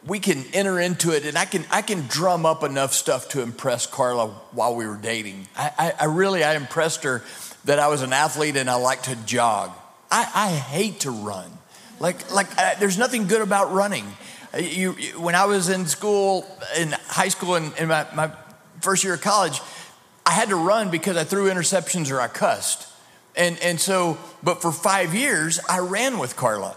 we 0.05 0.19
can 0.19 0.43
enter 0.53 0.79
into 0.79 1.11
it 1.11 1.25
and 1.25 1.37
I 1.37 1.45
can, 1.45 1.65
I 1.71 1.81
can 1.81 2.07
drum 2.07 2.45
up 2.45 2.63
enough 2.63 2.93
stuff 2.93 3.29
to 3.29 3.41
impress 3.41 3.87
Carla 3.87 4.27
while 4.51 4.75
we 4.75 4.85
were 4.85 4.97
dating. 4.97 5.47
I, 5.55 5.71
I, 5.77 5.93
I 6.01 6.05
really, 6.05 6.43
I 6.43 6.55
impressed 6.55 7.03
her 7.03 7.23
that 7.65 7.79
I 7.79 7.87
was 7.87 8.01
an 8.01 8.11
athlete 8.11 8.57
and 8.57 8.69
I 8.69 8.75
like 8.75 9.03
to 9.03 9.15
jog. 9.25 9.71
I, 10.11 10.29
I 10.35 10.49
hate 10.49 11.01
to 11.01 11.11
run. 11.11 11.49
Like, 11.99 12.31
like 12.31 12.57
I, 12.57 12.75
there's 12.75 12.97
nothing 12.97 13.27
good 13.27 13.41
about 13.41 13.71
running. 13.71 14.05
You, 14.57 14.95
you, 14.99 15.19
when 15.19 15.35
I 15.35 15.45
was 15.45 15.69
in 15.69 15.87
school, 15.87 16.45
in 16.77 16.91
high 17.07 17.29
school, 17.29 17.55
and 17.55 17.73
in, 17.77 17.83
in 17.83 17.87
my, 17.87 18.05
my 18.13 18.31
first 18.81 19.03
year 19.03 19.13
of 19.13 19.21
college, 19.21 19.61
I 20.25 20.31
had 20.31 20.49
to 20.49 20.55
run 20.55 20.91
because 20.91 21.17
I 21.17 21.23
threw 21.23 21.49
interceptions 21.49 22.11
or 22.11 22.19
I 22.19 22.27
cussed. 22.27 22.87
And, 23.35 23.57
and 23.63 23.79
so, 23.79 24.17
but 24.43 24.61
for 24.61 24.71
five 24.71 25.15
years, 25.15 25.59
I 25.67 25.79
ran 25.79 26.19
with 26.19 26.35
Carla. 26.35 26.75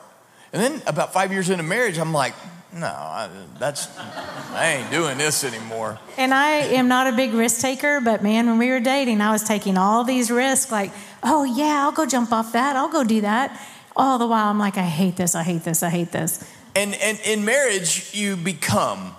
And 0.53 0.63
then 0.63 0.83
about 0.87 1.13
five 1.13 1.33
years 1.33 1.51
into 1.51 1.65
marriage, 1.65 1.99
I'm 1.99 2.13
like, 2.13 2.35
no, 2.77 2.87
I, 2.87 3.31
that's, 3.59 3.89
I 3.99 4.75
ain't 4.79 4.91
doing 4.91 5.17
this 5.19 5.45
anymore. 5.45 5.99
And 6.19 6.35
I 6.35 6.49
am 6.51 6.89
not 6.89 7.07
a 7.07 7.13
big 7.13 7.33
risk 7.33 7.61
taker, 7.61 8.01
but 8.01 8.23
man, 8.23 8.47
when 8.47 8.59
we 8.59 8.69
were 8.69 8.81
dating, 8.81 9.21
I 9.21 9.33
was 9.33 9.43
taking 9.43 9.79
all 9.79 10.05
these 10.05 10.31
risks 10.31 10.71
like, 10.71 10.93
oh 11.23 11.45
yeah, 11.45 11.85
I'll 11.85 11.93
go 11.93 12.07
jump 12.07 12.33
off 12.33 12.53
that, 12.53 12.77
I'll 12.77 12.93
go 12.93 13.03
do 13.03 13.23
that. 13.23 13.61
All 13.97 14.19
the 14.19 14.27
while, 14.27 14.49
I'm 14.49 14.59
like, 14.59 14.77
I 14.77 14.83
hate 14.83 15.17
this, 15.17 15.35
I 15.35 15.43
hate 15.43 15.65
this, 15.65 15.83
I 15.83 15.89
hate 15.89 16.13
this. 16.13 16.47
And, 16.75 16.95
and 16.95 17.19
in 17.25 17.47
marriage, 17.47 18.15
you 18.15 18.37
become. 18.37 19.17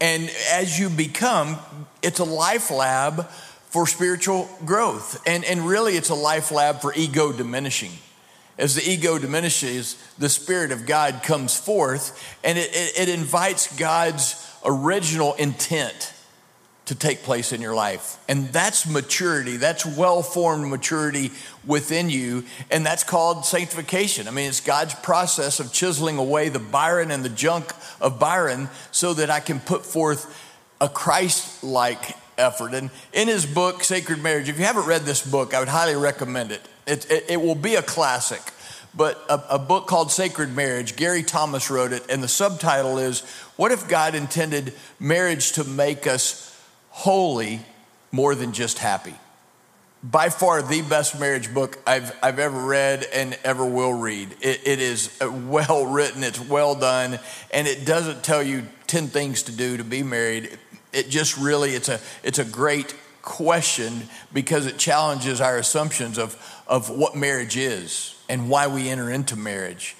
And 0.00 0.30
as 0.52 0.78
you 0.78 0.90
become, 0.90 1.58
it's 2.02 2.18
a 2.18 2.24
life 2.24 2.70
lab 2.70 3.28
for 3.70 3.86
spiritual 3.86 4.48
growth. 4.66 5.22
And, 5.26 5.44
and 5.44 5.66
really, 5.66 5.96
it's 5.96 6.10
a 6.10 6.14
life 6.14 6.50
lab 6.52 6.80
for 6.80 6.92
ego 6.94 7.32
diminishing. 7.32 7.92
As 8.60 8.74
the 8.74 8.88
ego 8.88 9.18
diminishes, 9.18 9.96
the 10.18 10.28
Spirit 10.28 10.70
of 10.70 10.84
God 10.86 11.22
comes 11.22 11.58
forth 11.58 12.22
and 12.44 12.58
it, 12.58 12.70
it, 12.74 13.08
it 13.08 13.08
invites 13.08 13.74
God's 13.76 14.36
original 14.64 15.32
intent 15.34 16.12
to 16.84 16.94
take 16.94 17.22
place 17.22 17.52
in 17.52 17.62
your 17.62 17.74
life. 17.74 18.18
And 18.28 18.48
that's 18.48 18.86
maturity. 18.86 19.56
That's 19.56 19.86
well 19.86 20.22
formed 20.22 20.68
maturity 20.68 21.30
within 21.64 22.10
you. 22.10 22.44
And 22.70 22.84
that's 22.84 23.02
called 23.02 23.46
sanctification. 23.46 24.28
I 24.28 24.32
mean, 24.32 24.48
it's 24.48 24.60
God's 24.60 24.94
process 24.96 25.58
of 25.58 25.72
chiseling 25.72 26.18
away 26.18 26.50
the 26.50 26.58
Byron 26.58 27.10
and 27.12 27.24
the 27.24 27.30
junk 27.30 27.72
of 27.98 28.18
Byron 28.18 28.68
so 28.90 29.14
that 29.14 29.30
I 29.30 29.40
can 29.40 29.60
put 29.60 29.86
forth 29.86 30.36
a 30.82 30.88
Christ 30.88 31.64
like 31.64 32.14
effort. 32.36 32.74
And 32.74 32.90
in 33.12 33.28
his 33.28 33.46
book, 33.46 33.84
Sacred 33.84 34.22
Marriage, 34.22 34.48
if 34.48 34.58
you 34.58 34.66
haven't 34.66 34.86
read 34.86 35.02
this 35.02 35.24
book, 35.24 35.54
I 35.54 35.60
would 35.60 35.68
highly 35.68 35.94
recommend 35.94 36.52
it. 36.52 36.60
It, 36.90 37.10
it, 37.10 37.24
it 37.30 37.40
will 37.40 37.54
be 37.54 37.76
a 37.76 37.82
classic. 37.82 38.40
But 38.94 39.24
a, 39.28 39.54
a 39.54 39.58
book 39.58 39.86
called 39.86 40.10
Sacred 40.10 40.54
Marriage, 40.54 40.96
Gary 40.96 41.22
Thomas 41.22 41.70
wrote 41.70 41.92
it, 41.92 42.04
and 42.10 42.22
the 42.22 42.28
subtitle 42.28 42.98
is 42.98 43.20
What 43.56 43.70
if 43.70 43.88
God 43.88 44.14
intended 44.14 44.74
marriage 44.98 45.52
to 45.52 45.64
make 45.64 46.06
us 46.06 46.46
holy 46.90 47.60
more 48.10 48.34
than 48.34 48.52
just 48.52 48.78
happy? 48.78 49.14
by 50.02 50.30
far 50.30 50.62
the 50.62 50.82
best 50.82 51.20
marriage 51.20 51.52
book 51.52 51.78
I've, 51.86 52.16
I've 52.22 52.38
ever 52.38 52.58
read 52.58 53.04
and 53.12 53.38
ever 53.44 53.64
will 53.64 53.92
read. 53.92 54.34
It, 54.40 54.66
it 54.66 54.80
is 54.80 55.18
well 55.20 55.84
written, 55.86 56.24
it's 56.24 56.40
well 56.40 56.74
done, 56.74 57.18
and 57.52 57.66
it 57.66 57.84
doesn't 57.84 58.24
tell 58.24 58.42
you 58.42 58.66
10 58.86 59.08
things 59.08 59.42
to 59.44 59.52
do 59.52 59.76
to 59.76 59.84
be 59.84 60.02
married. 60.02 60.58
It 60.92 61.10
just 61.10 61.36
really, 61.36 61.70
it's 61.70 61.88
a, 61.88 62.00
it's 62.22 62.38
a 62.38 62.44
great 62.44 62.94
question 63.22 64.08
because 64.32 64.64
it 64.66 64.78
challenges 64.78 65.40
our 65.40 65.58
assumptions 65.58 66.18
of, 66.18 66.34
of 66.70 66.88
what 66.88 67.14
marriage 67.14 67.58
is 67.58 68.14
and 68.30 68.48
why 68.48 68.66
we 68.66 68.88
enter 68.88 69.10
into 69.10 69.36
marriage. 69.36 69.94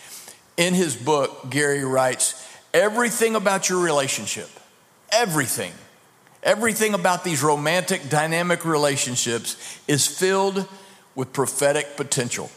In 0.57 0.73
his 0.73 0.97
book, 0.97 1.51
Gary 1.51 1.85
writes, 1.85 2.49
everything 2.73 3.35
about 3.35 3.69
your 3.69 3.83
relationship, 3.83 4.49
everything 5.13 5.73
Everything 6.43 6.95
about 6.95 7.23
these 7.23 7.43
romantic, 7.43 8.09
dynamic 8.09 8.65
relationships 8.65 9.79
is 9.87 10.07
filled 10.07 10.67
with 11.15 11.33
prophetic 11.35 11.97
potential, 11.97 12.51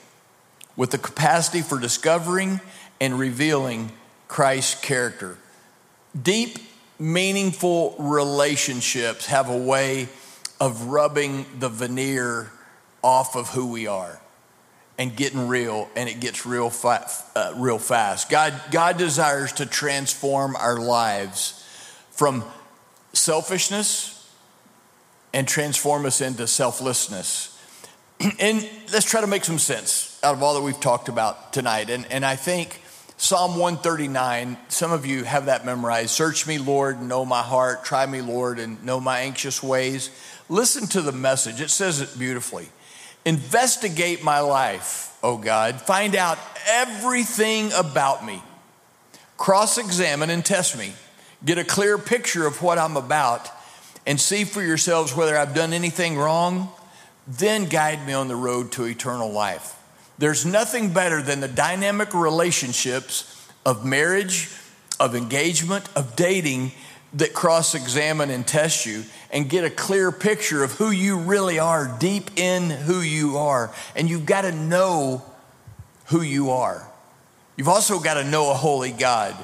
with 0.78 0.92
the 0.92 0.98
capacity 0.98 1.62
for 1.62 1.80
discovering 1.80 2.62
and 3.02 3.20
revealing 3.20 3.92
Christ's 4.30 4.80
character. 4.80 5.38
Deep, 6.20 6.60
meaningful 6.98 7.96
relationships 8.00 9.26
have 9.26 9.50
a 9.50 9.58
way 9.58 10.08
of 10.62 10.86
rubbing 10.86 11.46
the 11.60 11.68
veneer 11.68 12.52
off 13.04 13.36
of 13.36 13.50
who 13.50 13.68
we 13.68 13.88
are 13.88 14.20
and 14.98 15.16
getting 15.16 15.48
real, 15.48 15.90
and 15.96 16.08
it 16.08 16.20
gets 16.20 16.46
real, 16.46 16.70
fa- 16.70 17.10
uh, 17.36 17.54
real 17.58 17.80
fast. 17.80 18.30
God, 18.30 18.54
God 18.72 18.98
desires 18.98 19.52
to 19.54 19.66
transform 19.66 20.56
our 20.56 20.78
lives 20.78 21.60
from 22.12 22.44
selfishness 23.12 24.32
and 25.34 25.48
transform 25.48 26.06
us 26.06 26.22
into 26.22 26.48
selflessness. 26.48 27.50
And 28.40 28.70
let's 28.94 29.10
try 29.10 29.22
to 29.22 29.28
make 29.28 29.44
some 29.44 29.60
sense 29.60 30.20
out 30.24 30.36
of 30.36 30.44
all 30.44 30.54
that 30.54 30.62
we've 30.62 30.80
talked 30.80 31.10
about 31.10 31.52
tonight. 31.52 31.90
And, 31.90 32.06
and 32.10 32.24
I 32.24 32.36
think 32.36 32.82
Psalm 33.18 33.58
139, 33.58 34.58
some 34.70 34.92
of 34.92 35.06
you 35.06 35.24
have 35.24 35.48
that 35.48 35.66
memorized. 35.66 36.12
Search 36.12 36.48
me, 36.48 36.58
Lord, 36.58 36.98
and 37.00 37.10
know 37.10 37.26
my 37.26 37.42
heart. 37.42 37.84
Try 37.84 38.06
me, 38.06 38.22
Lord, 38.22 38.60
and 38.60 38.84
know 38.86 39.00
my 39.00 39.22
anxious 39.22 39.62
ways. 39.62 40.10
Listen 40.50 40.88
to 40.88 41.02
the 41.02 41.12
message, 41.12 41.60
it 41.60 41.70
says 41.70 42.00
it 42.00 42.18
beautifully. 42.18 42.70
Investigate 43.26 44.24
my 44.24 44.40
life, 44.40 45.18
O 45.24 45.38
God. 45.38 45.82
Find 45.82 46.16
out 46.16 46.38
everything 46.68 47.72
about 47.74 48.26
me. 48.26 48.42
Cross 49.38 49.78
examine 49.78 50.30
and 50.30 50.46
test 50.46 50.78
me 50.78 50.94
get 51.46 51.58
a 51.58 51.64
clear 51.64 51.98
picture 51.98 52.48
of 52.48 52.62
what 52.62 52.78
I'm 52.78 52.98
about, 52.98 53.50
and 54.06 54.20
see 54.20 54.44
for 54.44 54.62
yourselves 54.62 55.16
whether 55.16 55.38
I've 55.38 55.54
done 55.54 55.74
anything 55.74 56.18
wrong, 56.18 56.70
then 57.28 57.66
guide 57.66 58.06
me 58.06 58.14
on 58.14 58.28
the 58.28 58.36
road 58.36 58.72
to 58.74 58.86
eternal 58.86 59.32
life. 59.32 59.80
There's 60.18 60.46
nothing 60.46 60.94
better 60.94 61.22
than 61.22 61.40
the 61.40 61.48
dynamic 61.48 62.14
relationships 62.14 63.50
of 63.66 63.86
marriage, 63.86 64.50
of 65.00 65.16
engagement, 65.16 65.88
of 65.96 66.16
dating 66.16 66.74
that 67.16 67.34
cross 67.34 67.76
examine 67.76 68.30
and 68.30 68.46
test 68.46 68.86
you 68.86 69.04
and 69.32 69.50
get 69.50 69.64
a 69.64 69.70
clear 69.70 70.12
picture 70.12 70.64
of 70.64 70.74
who 70.74 70.90
you 70.90 71.20
really 71.20 71.60
are, 71.60 71.96
deep 72.00 72.32
in 72.38 72.70
who 72.70 73.02
you 73.02 73.38
are. 73.38 73.74
And 73.96 74.10
you've 74.10 74.26
got 74.26 74.42
to 74.42 74.52
know 74.52 75.24
who 76.08 76.22
you 76.22 76.52
are. 76.52 76.88
You've 77.56 77.70
also 77.70 78.00
got 78.00 78.16
to 78.16 78.24
know 78.24 78.50
a 78.52 78.56
holy 78.56 78.92
God. 78.92 79.36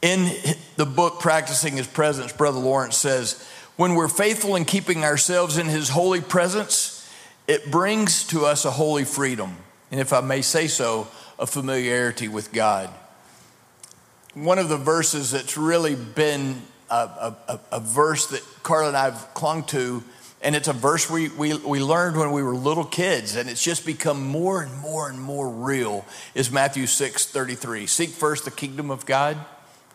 In 0.00 0.32
the 0.76 0.84
book, 0.86 1.20
Practicing 1.20 1.76
His 1.76 1.86
Presence, 1.86 2.32
Brother 2.32 2.58
Lawrence 2.58 2.96
says, 2.96 3.48
when 3.76 3.94
we're 3.94 4.08
faithful 4.08 4.56
in 4.56 4.64
keeping 4.64 5.04
ourselves 5.04 5.58
in 5.58 5.66
His 5.66 5.88
holy 5.88 6.20
presence, 6.20 7.08
it 7.46 7.70
brings 7.70 8.26
to 8.28 8.44
us 8.44 8.64
a 8.64 8.70
holy 8.70 9.04
freedom. 9.04 9.56
And 9.90 10.00
if 10.00 10.12
I 10.12 10.20
may 10.20 10.42
say 10.42 10.66
so, 10.66 11.06
a 11.38 11.46
familiarity 11.46 12.28
with 12.28 12.52
God. 12.52 12.90
One 14.34 14.58
of 14.58 14.68
the 14.68 14.76
verses 14.76 15.30
that's 15.30 15.56
really 15.56 15.94
been 15.94 16.62
a, 16.96 17.36
a, 17.48 17.60
a 17.72 17.80
verse 17.80 18.26
that 18.28 18.42
Carla 18.62 18.88
and 18.88 18.96
I 18.96 19.04
have 19.04 19.28
clung 19.34 19.64
to, 19.64 20.02
and 20.42 20.56
it's 20.56 20.68
a 20.68 20.72
verse 20.72 21.08
we, 21.08 21.28
we, 21.30 21.54
we 21.54 21.80
learned 21.80 22.16
when 22.16 22.32
we 22.32 22.42
were 22.42 22.54
little 22.54 22.84
kids, 22.84 23.36
and 23.36 23.48
it's 23.48 23.62
just 23.62 23.86
become 23.86 24.26
more 24.26 24.62
and 24.62 24.76
more 24.78 25.08
and 25.08 25.20
more 25.20 25.48
real, 25.48 26.04
is 26.34 26.50
Matthew 26.50 26.86
6 26.86 27.26
33. 27.26 27.86
Seek 27.86 28.10
first 28.10 28.44
the 28.44 28.50
kingdom 28.50 28.90
of 28.90 29.06
God 29.06 29.36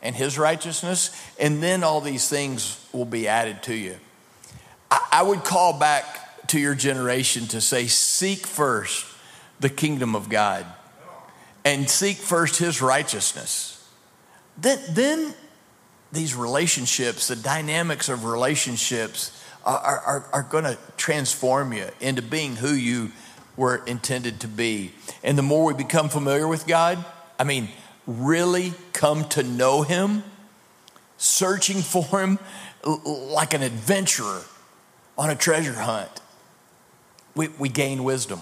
and 0.02 0.16
his 0.16 0.38
righteousness, 0.38 1.12
and 1.40 1.62
then 1.62 1.84
all 1.84 2.02
these 2.02 2.30
things 2.30 2.86
will 2.94 3.06
be 3.06 3.28
added 3.28 3.64
to 3.64 3.76
you. 3.76 3.98
I 5.12 5.22
would 5.22 5.44
call 5.44 5.78
back 5.78 6.48
to 6.48 6.60
your 6.60 6.76
generation 6.76 7.48
to 7.48 7.62
say, 7.62 7.88
seek 7.88 8.46
first 8.46 9.06
the 9.60 9.70
kingdom 9.70 10.16
of 10.16 10.30
God 10.30 10.66
and 11.66 11.90
seek 11.90 12.18
first 12.18 12.58
his 12.58 12.82
righteousness. 12.82 13.86
Then, 14.58 14.80
then 14.92 15.34
these 16.18 16.36
relationships, 16.36 17.28
the 17.28 17.36
dynamics 17.36 18.10
of 18.10 18.26
relationships, 18.26 19.44
are, 19.64 20.00
are, 20.00 20.26
are 20.34 20.44
going 20.44 20.64
to 20.64 20.78
transform 20.96 21.74
you 21.74 21.88
into 22.00 22.22
being 22.22 22.56
who 22.56 22.74
you 22.74 23.12
were 23.58 23.84
intended 23.86 24.40
to 24.42 24.48
be. 24.48 24.92
And 25.24 25.38
the 25.38 25.44
more 25.44 25.66
we 25.66 25.74
become 25.74 26.10
familiar 26.10 26.48
with 26.48 26.66
God, 26.68 27.04
I 27.38 27.44
mean, 27.44 27.70
really 28.06 28.74
come 28.94 29.28
to 29.30 29.44
know 29.44 29.82
Him, 29.82 30.24
searching 31.18 31.82
for 31.82 32.04
Him 32.04 32.40
like 32.84 33.54
an 33.54 33.64
adventurer 33.64 34.42
on 35.18 35.30
a 35.30 35.36
treasure 35.36 35.74
hunt, 35.74 36.22
we, 37.36 37.50
we 37.50 37.70
gain 37.70 38.04
wisdom. 38.04 38.42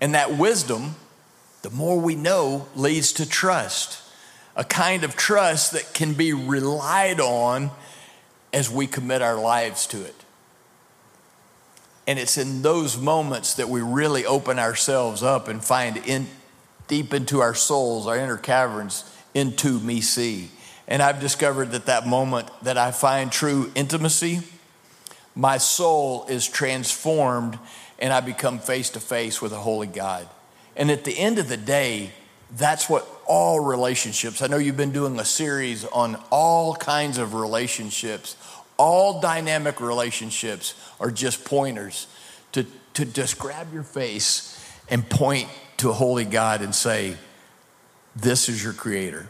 And 0.00 0.14
that 0.14 0.36
wisdom, 0.36 0.96
the 1.62 1.70
more 1.70 1.98
we 1.98 2.14
know, 2.14 2.66
leads 2.74 3.12
to 3.14 3.28
trust, 3.28 4.01
a 4.56 4.64
kind 4.64 5.04
of 5.04 5.16
trust 5.16 5.72
that 5.72 5.94
can 5.94 6.14
be 6.14 6.32
relied 6.32 7.20
on 7.20 7.70
as 8.52 8.70
we 8.70 8.86
commit 8.86 9.22
our 9.22 9.40
lives 9.40 9.86
to 9.88 10.04
it. 10.04 10.14
And 12.06 12.18
it's 12.18 12.36
in 12.36 12.62
those 12.62 12.98
moments 12.98 13.54
that 13.54 13.68
we 13.68 13.80
really 13.80 14.26
open 14.26 14.58
ourselves 14.58 15.22
up 15.22 15.48
and 15.48 15.64
find 15.64 15.96
in, 15.98 16.26
deep 16.88 17.14
into 17.14 17.40
our 17.40 17.54
souls, 17.54 18.06
our 18.06 18.16
inner 18.16 18.36
caverns, 18.36 19.04
into 19.34 19.78
me 19.78 20.00
see. 20.00 20.50
And 20.88 21.00
I've 21.00 21.20
discovered 21.20 21.70
that 21.70 21.86
that 21.86 22.06
moment 22.06 22.48
that 22.62 22.76
I 22.76 22.90
find 22.90 23.30
true 23.30 23.70
intimacy, 23.74 24.40
my 25.34 25.58
soul 25.58 26.26
is 26.28 26.46
transformed 26.46 27.58
and 27.98 28.12
I 28.12 28.20
become 28.20 28.58
face 28.58 28.90
to 28.90 29.00
face 29.00 29.40
with 29.40 29.52
a 29.52 29.58
holy 29.58 29.86
God. 29.86 30.28
And 30.76 30.90
at 30.90 31.04
the 31.04 31.16
end 31.16 31.38
of 31.38 31.48
the 31.48 31.56
day, 31.56 32.10
that's 32.56 32.88
what 32.88 33.06
all 33.26 33.60
relationships, 33.60 34.42
I 34.42 34.46
know 34.46 34.58
you've 34.58 34.76
been 34.76 34.92
doing 34.92 35.18
a 35.18 35.24
series 35.24 35.84
on 35.86 36.16
all 36.30 36.74
kinds 36.74 37.16
of 37.18 37.34
relationships. 37.34 38.36
All 38.76 39.20
dynamic 39.20 39.80
relationships 39.80 40.74
are 41.00 41.10
just 41.10 41.44
pointers 41.44 42.06
to, 42.52 42.66
to 42.94 43.04
just 43.06 43.38
grab 43.38 43.72
your 43.72 43.82
face 43.82 44.58
and 44.90 45.08
point 45.08 45.48
to 45.78 45.90
a 45.90 45.92
holy 45.94 46.24
God 46.24 46.60
and 46.60 46.74
say, 46.74 47.16
This 48.14 48.48
is 48.48 48.62
your 48.62 48.74
creator. 48.74 49.28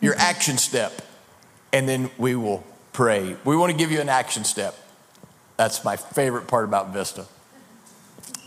Your 0.00 0.14
action 0.16 0.56
step, 0.56 1.02
and 1.72 1.88
then 1.88 2.10
we 2.16 2.36
will 2.36 2.64
pray. 2.92 3.36
We 3.44 3.56
want 3.56 3.72
to 3.72 3.76
give 3.76 3.90
you 3.90 4.00
an 4.00 4.08
action 4.08 4.44
step. 4.44 4.74
That's 5.56 5.84
my 5.84 5.96
favorite 5.96 6.46
part 6.46 6.64
about 6.64 6.92
Vista. 6.92 7.26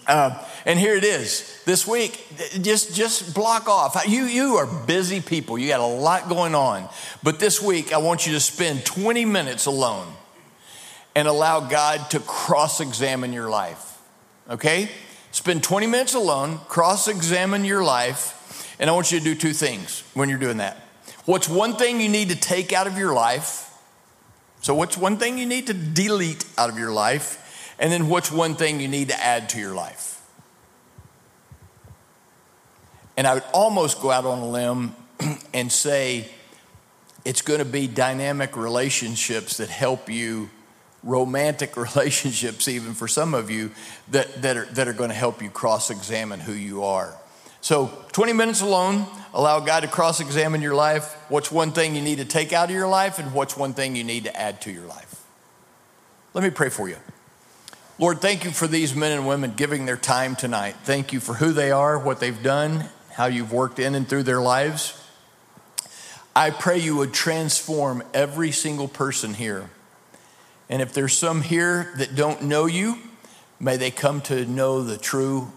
Uh, 0.10 0.44
and 0.66 0.78
here 0.78 0.96
it 0.96 1.06
is 1.06 1.62
this 1.66 1.88
week. 1.88 2.26
Just 2.62 2.96
just 2.96 3.34
block 3.34 3.70
off. 3.70 3.96
You 4.08 4.24
you 4.24 4.56
are 4.56 4.66
busy 4.66 5.22
people. 5.22 5.58
You 5.58 5.70
got 5.70 5.80
a 5.80 5.86
lot 5.86 6.28
going 6.28 6.56
on. 6.56 6.90
But 7.24 7.40
this 7.40 7.62
week, 7.62 7.94
I 7.94 8.00
want 8.00 8.28
you 8.28 8.34
to 8.34 8.40
spend 8.40 8.86
20 8.86 9.24
minutes 9.26 9.68
alone 9.68 10.08
and 11.16 11.28
allow 11.28 11.62
God 11.62 12.10
to 12.12 12.20
cross 12.20 12.82
examine 12.82 13.32
your 13.32 13.50
life 13.50 13.90
okay? 14.50 14.90
Spend 15.32 15.64
20 15.64 15.88
minutes 15.88 16.16
alone, 16.16 16.60
cross 16.68 17.08
examine 17.08 17.64
your 17.64 17.84
life, 17.84 18.76
and 18.80 18.90
I 18.90 18.94
want 18.94 19.12
you 19.12 19.20
to 19.20 19.24
do 19.24 19.36
two 19.36 19.54
things 19.54 20.04
when 20.14 20.30
you're 20.30 20.40
doing 20.40 20.58
that. 20.58 20.78
What's 21.26 21.48
one 21.48 21.76
thing 21.76 22.02
you 22.02 22.10
need 22.10 22.30
to 22.30 22.36
take 22.36 22.74
out 22.74 22.88
of 22.88 22.98
your 22.98 23.14
life? 23.14 23.66
So, 24.62 24.74
what's 24.74 24.98
one 24.98 25.18
thing 25.18 25.38
you 25.38 25.46
need 25.46 25.68
to 25.68 25.74
delete 25.74 26.44
out 26.58 26.70
of 26.70 26.78
your 26.78 26.92
life? 26.92 27.46
And 27.80 27.92
then, 27.92 28.10
what's 28.10 28.32
one 28.32 28.56
thing 28.56 28.82
you 28.82 28.90
need 28.90 29.08
to 29.08 29.20
add 29.20 29.50
to 29.50 29.60
your 29.60 29.74
life? 29.74 30.22
And 33.16 33.26
I 33.26 33.34
would 33.34 33.44
almost 33.54 34.02
go 34.02 34.12
out 34.12 34.26
on 34.26 34.40
a 34.40 34.50
limb 34.50 34.96
and 35.54 35.72
say, 35.72 36.30
it's 37.26 37.42
going 37.42 37.60
to 37.60 37.66
be 37.66 37.88
dynamic 37.88 38.56
relationships 38.56 39.58
that 39.58 39.70
help 39.70 40.10
you, 40.10 40.50
romantic 41.04 41.78
relationships, 41.96 42.68
even 42.68 42.94
for 42.94 43.08
some 43.08 43.34
of 43.34 43.50
you, 43.50 43.72
that, 44.12 44.42
that, 44.42 44.58
are, 44.58 44.66
that 44.66 44.88
are 44.88 44.94
going 44.94 45.10
to 45.10 45.16
help 45.16 45.42
you 45.42 45.50
cross 45.50 45.90
examine 45.90 46.40
who 46.40 46.54
you 46.54 46.84
are. 46.84 47.16
So, 47.62 47.92
20 48.14 48.34
minutes 48.34 48.62
alone, 48.62 49.06
allow 49.34 49.60
God 49.60 49.82
to 49.82 49.88
cross 49.88 50.22
examine 50.22 50.62
your 50.62 50.76
life. 50.76 51.14
What's 51.30 51.52
one 51.52 51.72
thing 51.72 51.96
you 51.96 52.02
need 52.02 52.20
to 52.20 52.26
take 52.26 52.54
out 52.54 52.70
of 52.70 52.76
your 52.76 52.88
life, 52.88 53.20
and 53.20 53.34
what's 53.34 53.58
one 53.58 53.74
thing 53.74 53.96
you 53.96 54.04
need 54.04 54.24
to 54.26 54.36
add 54.40 54.62
to 54.62 54.72
your 54.72 54.86
life? 54.86 55.26
Let 56.34 56.44
me 56.44 56.52
pray 56.52 56.70
for 56.70 56.88
you. 56.88 56.96
Lord, 58.00 58.22
thank 58.22 58.46
you 58.46 58.52
for 58.52 58.66
these 58.66 58.96
men 58.96 59.12
and 59.12 59.28
women 59.28 59.56
giving 59.58 59.86
their 59.86 59.98
time 59.98 60.38
tonight. 60.38 60.78
Thank 60.86 61.12
you 61.12 61.20
for 61.20 61.34
who 61.34 61.52
they 61.52 61.70
are, 61.70 62.00
what 62.00 62.22
they've 62.22 62.42
done, 62.42 62.86
how 63.12 63.26
you've 63.26 63.52
worked 63.52 63.78
in 63.78 63.94
and 63.94 64.08
through 64.08 64.24
their 64.24 64.40
lives. 64.40 65.06
I 66.34 66.52
pray 66.52 66.78
you 66.78 66.96
would 66.96 67.12
transform 67.12 68.02
every 68.14 68.52
single 68.52 68.88
person 68.88 69.34
here. 69.34 69.70
And 70.70 70.82
if 70.82 70.94
there's 70.94 71.18
some 71.18 71.42
here 71.42 71.92
that 71.98 72.16
don't 72.16 72.44
know 72.44 72.68
you, 72.68 73.00
may 73.60 73.76
they 73.76 73.92
come 73.92 74.22
to 74.22 74.46
know 74.46 74.82
the 74.82 74.98
true, 74.98 75.52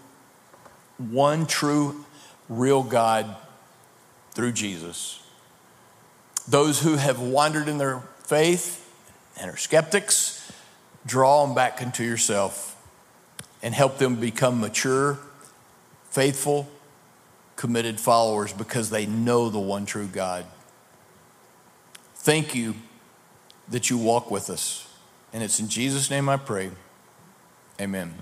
one 0.97 1.45
true, 1.45 2.03
real 2.49 2.83
God 2.83 3.37
through 4.31 4.51
Jesus. 4.51 5.25
Those 6.45 6.81
who 6.81 6.97
have 6.97 7.21
wandered 7.21 7.69
in 7.69 7.77
their 7.77 8.01
faith 8.25 8.81
and 9.39 9.49
are 9.49 9.55
skeptics, 9.55 10.42
draw 11.05 11.45
them 11.45 11.55
back 11.55 11.81
into 11.81 12.03
yourself 12.03 12.75
and 13.61 13.73
help 13.73 13.97
them 13.97 14.15
become 14.15 14.59
mature, 14.59 15.19
faithful, 16.09 16.67
committed 17.55 17.99
followers 17.99 18.53
because 18.53 18.89
they 18.89 19.05
know 19.05 19.49
the 19.49 19.59
one 19.59 19.85
true 19.85 20.07
God. 20.07 20.45
Thank 22.15 22.55
you 22.55 22.75
that 23.69 23.89
you 23.89 23.97
walk 23.97 24.31
with 24.31 24.49
us. 24.49 24.87
And 25.31 25.41
it's 25.43 25.59
in 25.59 25.67
Jesus' 25.67 26.09
name 26.09 26.29
I 26.29 26.37
pray. 26.37 26.71
Amen. 27.81 28.13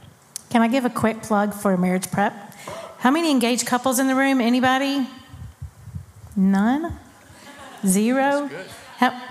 Can 0.50 0.62
I 0.62 0.68
give 0.68 0.86
a 0.86 0.90
quick 0.90 1.22
plug 1.22 1.54
for 1.54 1.76
marriage 1.78 2.10
prep? 2.12 2.34
How 3.00 3.12
many 3.12 3.32
engaged 3.32 3.66
couples 3.66 4.00
in 4.00 4.08
the 4.08 4.16
room? 4.16 4.42
Anybody? 4.42 5.08
None? 6.36 6.98
Zero? 7.86 8.50
How, 8.98 9.22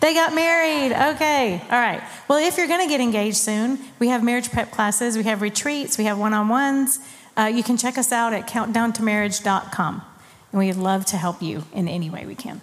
they 0.00 0.14
got 0.14 0.34
married. 0.34 0.92
Okay. 0.92 1.60
All 1.70 1.78
right. 1.78 2.02
Well, 2.28 2.38
if 2.38 2.56
you're 2.56 2.68
going 2.68 2.80
to 2.80 2.88
get 2.88 3.00
engaged 3.00 3.36
soon, 3.36 3.78
we 3.98 4.08
have 4.08 4.24
marriage 4.24 4.50
prep 4.50 4.70
classes, 4.70 5.16
we 5.16 5.24
have 5.24 5.42
retreats, 5.42 5.98
we 5.98 6.04
have 6.04 6.18
one 6.18 6.34
on 6.34 6.48
ones. 6.48 6.98
Uh, 7.36 7.44
you 7.44 7.62
can 7.62 7.76
check 7.76 7.96
us 7.98 8.12
out 8.12 8.32
at 8.32 8.48
countdowntomarriage.com. 8.48 10.02
And 10.52 10.58
we'd 10.58 10.72
love 10.74 11.04
to 11.06 11.16
help 11.16 11.42
you 11.42 11.64
in 11.72 11.86
any 11.86 12.10
way 12.10 12.26
we 12.26 12.34
can. 12.34 12.60